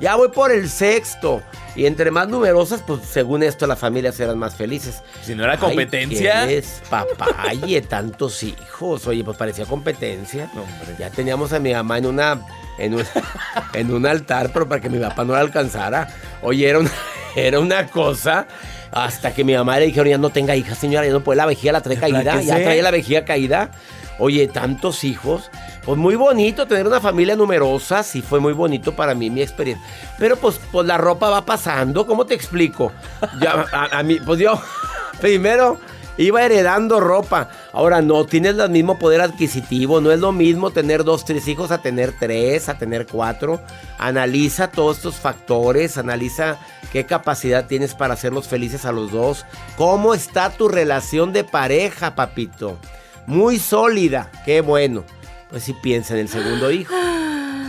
Ya 0.00 0.14
voy 0.16 0.28
por 0.28 0.50
el 0.52 0.70
sexto. 0.70 1.42
Y 1.78 1.86
entre 1.86 2.10
más 2.10 2.26
numerosas, 2.26 2.82
pues 2.84 3.02
según 3.08 3.44
esto 3.44 3.64
las 3.68 3.78
familias 3.78 4.18
eran 4.18 4.36
más 4.36 4.56
felices. 4.56 5.00
Si 5.22 5.36
no 5.36 5.44
era 5.44 5.56
competencia. 5.58 6.42
Ay, 6.42 6.54
es 6.54 6.82
papá? 6.90 7.54
Y 7.54 7.80
tantos 7.82 8.42
hijos. 8.42 9.06
Oye, 9.06 9.22
pues 9.22 9.36
parecía 9.36 9.64
competencia. 9.64 10.50
Ya 10.98 11.08
teníamos 11.10 11.52
a 11.52 11.60
mi 11.60 11.72
mamá 11.72 11.98
en 11.98 12.06
una 12.06 12.40
en 12.78 12.94
un, 12.94 13.04
en 13.74 13.94
un 13.94 14.06
altar, 14.06 14.50
pero 14.52 14.68
para 14.68 14.80
que 14.80 14.90
mi 14.90 14.98
papá 14.98 15.24
no 15.24 15.34
la 15.34 15.38
alcanzara. 15.38 16.08
Oye, 16.42 16.68
era 16.68 16.80
una, 16.80 16.90
era 17.36 17.60
una 17.60 17.86
cosa. 17.86 18.48
Hasta 18.90 19.32
que 19.32 19.44
mi 19.44 19.54
mamá 19.54 19.78
le 19.78 19.86
dijeron, 19.86 20.08
ya 20.08 20.18
no 20.18 20.30
tenga 20.30 20.56
hija, 20.56 20.74
señora, 20.74 21.06
ya 21.06 21.12
no 21.12 21.20
puede, 21.20 21.36
la 21.36 21.46
vejiga 21.46 21.72
la 21.72 21.80
trae 21.80 21.96
caída, 21.96 22.42
ya 22.42 22.56
trae 22.56 22.82
la 22.82 22.90
vejiga 22.90 23.24
caída. 23.24 23.70
Oye, 24.18 24.48
tantos 24.48 25.04
hijos. 25.04 25.48
Pues 25.88 25.96
muy 25.96 26.16
bonito 26.16 26.66
tener 26.66 26.86
una 26.86 27.00
familia 27.00 27.34
numerosa, 27.34 28.02
sí 28.02 28.20
fue 28.20 28.40
muy 28.40 28.52
bonito 28.52 28.94
para 28.94 29.14
mí 29.14 29.30
mi 29.30 29.40
experiencia. 29.40 29.82
Pero 30.18 30.36
pues, 30.36 30.60
pues 30.70 30.86
la 30.86 30.98
ropa 30.98 31.30
va 31.30 31.46
pasando, 31.46 32.06
¿cómo 32.06 32.26
te 32.26 32.34
explico? 32.34 32.92
Ya, 33.40 33.64
a 33.72 34.02
mí, 34.02 34.18
pues 34.22 34.38
yo, 34.38 34.60
primero 35.22 35.78
Iba 36.18 36.44
heredando 36.44 36.98
ropa. 37.00 37.48
Ahora 37.72 38.02
no, 38.02 38.26
tienes 38.26 38.58
el 38.58 38.70
mismo 38.70 38.98
poder 38.98 39.20
adquisitivo. 39.20 40.00
No 40.00 40.10
es 40.10 40.18
lo 40.18 40.32
mismo 40.32 40.72
tener 40.72 41.04
dos, 41.04 41.24
tres 41.24 41.46
hijos 41.46 41.70
a 41.70 41.78
tener 41.78 42.12
tres, 42.18 42.68
a 42.68 42.76
tener 42.76 43.06
cuatro. 43.06 43.60
Analiza 43.98 44.70
todos 44.70 44.96
estos 44.96 45.14
factores. 45.14 45.96
Analiza 45.96 46.58
qué 46.92 47.06
capacidad 47.06 47.66
tienes 47.66 47.94
para 47.94 48.14
hacerlos 48.14 48.48
felices 48.48 48.84
a 48.84 48.90
los 48.90 49.12
dos. 49.12 49.46
¿Cómo 49.76 50.12
está 50.12 50.50
tu 50.50 50.68
relación 50.68 51.32
de 51.32 51.44
pareja, 51.44 52.16
papito? 52.16 52.78
Muy 53.26 53.60
sólida. 53.60 54.32
Qué 54.44 54.60
bueno. 54.60 55.04
Pues 55.50 55.64
si 55.64 55.72
piensa 55.72 56.14
en 56.14 56.20
el 56.20 56.28
segundo 56.28 56.70
hijo. 56.70 56.94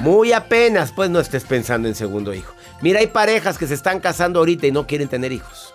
Muy 0.02 0.32
apenas, 0.32 0.92
pues 0.92 1.10
no 1.10 1.20
estés 1.20 1.44
pensando 1.44 1.88
en 1.88 1.96
segundo 1.96 2.34
hijo. 2.34 2.54
Mira, 2.82 3.00
hay 3.00 3.08
parejas 3.08 3.58
que 3.58 3.68
se 3.68 3.74
están 3.74 4.00
casando 4.00 4.40
ahorita 4.40 4.68
y 4.68 4.72
no 4.72 4.88
quieren 4.88 5.10
tener 5.10 5.32
hijos. 5.32 5.74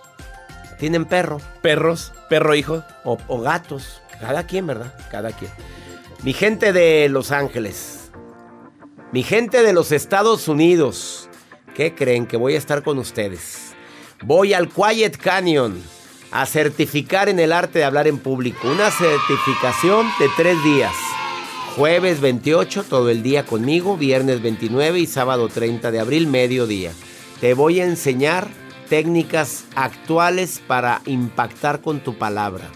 Tienen 0.78 1.04
perro. 1.04 1.40
Perros, 1.62 2.12
perro 2.28 2.54
hijo. 2.54 2.82
O, 3.04 3.40
gatos. 3.40 4.00
Cada 4.20 4.46
quien, 4.46 4.66
¿verdad? 4.66 4.94
Cada 5.10 5.32
quien. 5.32 5.50
Mi 6.22 6.32
gente 6.32 6.72
de 6.72 7.08
Los 7.08 7.32
Ángeles. 7.32 8.10
Mi 9.12 9.22
gente 9.22 9.62
de 9.62 9.72
los 9.72 9.92
Estados 9.92 10.48
Unidos. 10.48 11.28
¿Qué 11.74 11.94
creen? 11.94 12.26
Que 12.26 12.36
voy 12.36 12.54
a 12.54 12.58
estar 12.58 12.82
con 12.82 12.98
ustedes. 12.98 13.74
Voy 14.22 14.54
al 14.54 14.68
Quiet 14.68 15.16
Canyon 15.18 15.82
a 16.32 16.46
certificar 16.46 17.28
en 17.28 17.38
el 17.38 17.52
arte 17.52 17.80
de 17.80 17.84
hablar 17.84 18.08
en 18.08 18.18
público. 18.18 18.68
Una 18.68 18.90
certificación 18.90 20.06
de 20.18 20.28
tres 20.36 20.62
días. 20.64 20.92
Jueves 21.76 22.20
28, 22.20 22.84
todo 22.84 23.10
el 23.10 23.24
día 23.24 23.44
conmigo. 23.44 23.96
Viernes 23.96 24.40
29 24.40 25.00
y 25.00 25.06
sábado 25.06 25.48
30 25.48 25.90
de 25.90 25.98
abril, 25.98 26.28
mediodía. 26.28 26.92
Te 27.40 27.54
voy 27.54 27.80
a 27.80 27.84
enseñar 27.84 28.46
técnicas 28.88 29.64
actuales 29.74 30.62
para 30.64 31.02
impactar 31.04 31.80
con 31.80 31.98
tu 31.98 32.16
palabra, 32.16 32.68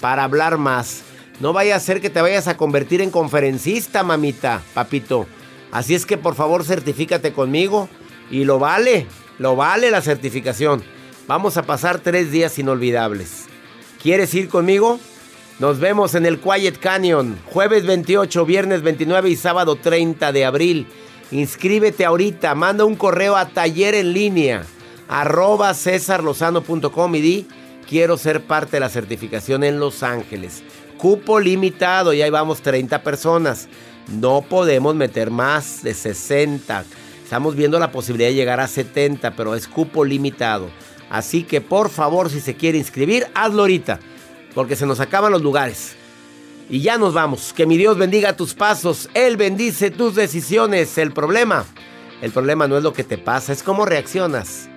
para 0.00 0.24
hablar 0.24 0.58
más. 0.58 1.02
No 1.38 1.52
vaya 1.52 1.76
a 1.76 1.80
ser 1.80 2.00
que 2.00 2.10
te 2.10 2.20
vayas 2.20 2.48
a 2.48 2.56
convertir 2.56 3.00
en 3.02 3.12
conferencista, 3.12 4.02
mamita, 4.02 4.62
papito. 4.74 5.28
Así 5.70 5.94
es 5.94 6.04
que 6.04 6.18
por 6.18 6.34
favor 6.34 6.64
certifícate 6.64 7.32
conmigo 7.32 7.88
y 8.32 8.42
lo 8.44 8.58
vale, 8.58 9.06
lo 9.38 9.54
vale 9.54 9.92
la 9.92 10.02
certificación. 10.02 10.82
Vamos 11.28 11.56
a 11.56 11.62
pasar 11.62 12.00
tres 12.00 12.32
días 12.32 12.58
inolvidables. 12.58 13.44
¿Quieres 14.02 14.34
ir 14.34 14.48
conmigo? 14.48 14.98
Nos 15.60 15.78
vemos 15.78 16.14
en 16.14 16.24
el 16.24 16.40
Quiet 16.40 16.78
Canyon, 16.78 17.38
jueves 17.44 17.84
28, 17.84 18.46
viernes 18.46 18.80
29 18.80 19.28
y 19.28 19.36
sábado 19.36 19.76
30 19.76 20.32
de 20.32 20.46
abril. 20.46 20.86
Inscríbete 21.30 22.06
ahorita, 22.06 22.54
manda 22.54 22.86
un 22.86 22.96
correo 22.96 23.36
a 23.36 23.44
taller 23.44 23.94
en 23.94 24.14
línea 24.14 24.64
arroba 25.06 25.74
cesarlozano.com 25.74 27.14
y 27.14 27.20
di 27.20 27.46
quiero 27.86 28.16
ser 28.16 28.40
parte 28.40 28.76
de 28.78 28.80
la 28.80 28.88
certificación 28.88 29.62
en 29.62 29.78
Los 29.78 30.02
Ángeles. 30.02 30.62
Cupo 30.96 31.38
limitado 31.38 32.14
y 32.14 32.22
ahí 32.22 32.30
vamos 32.30 32.62
30 32.62 33.02
personas. 33.02 33.68
No 34.08 34.40
podemos 34.40 34.94
meter 34.94 35.30
más 35.30 35.82
de 35.82 35.92
60. 35.92 36.84
Estamos 37.22 37.54
viendo 37.54 37.78
la 37.78 37.92
posibilidad 37.92 38.30
de 38.30 38.34
llegar 38.34 38.60
a 38.60 38.66
70, 38.66 39.36
pero 39.36 39.54
es 39.54 39.68
cupo 39.68 40.06
limitado. 40.06 40.70
Así 41.10 41.42
que 41.42 41.60
por 41.60 41.90
favor, 41.90 42.30
si 42.30 42.40
se 42.40 42.54
quiere 42.54 42.78
inscribir, 42.78 43.26
hazlo 43.34 43.60
ahorita, 43.60 44.00
porque 44.54 44.76
se 44.76 44.86
nos 44.86 45.00
acaban 45.00 45.32
los 45.32 45.42
lugares. 45.42 45.96
Y 46.68 46.82
ya 46.82 46.98
nos 46.98 47.14
vamos. 47.14 47.52
Que 47.52 47.66
mi 47.66 47.76
Dios 47.76 47.98
bendiga 47.98 48.36
tus 48.36 48.54
pasos. 48.54 49.08
Él 49.14 49.36
bendice 49.36 49.90
tus 49.90 50.14
decisiones. 50.14 50.96
El 50.98 51.12
problema, 51.12 51.64
el 52.22 52.30
problema 52.30 52.68
no 52.68 52.76
es 52.76 52.82
lo 52.82 52.92
que 52.92 53.04
te 53.04 53.18
pasa, 53.18 53.52
es 53.52 53.62
cómo 53.62 53.84
reaccionas 53.86 54.68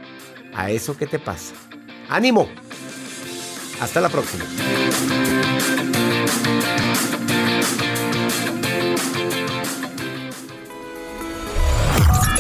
a 0.55 0.71
eso 0.71 0.97
que 0.97 1.07
te 1.07 1.19
pasa. 1.19 1.53
¡Ánimo! 2.09 2.49
Hasta 3.79 4.01
la 4.01 4.09
próxima. 4.09 4.45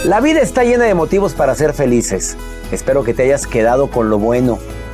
La 0.05 0.19
vida 0.19 0.41
está 0.41 0.63
llena 0.63 0.83
de 0.83 0.93
motivos 0.95 1.33
para 1.33 1.55
ser 1.55 1.73
felices. 1.73 2.35
Espero 2.71 3.03
que 3.03 3.13
te 3.13 3.23
hayas 3.23 3.47
quedado 3.47 3.89
con 3.89 4.09
lo 4.09 4.19
bueno 4.19 4.59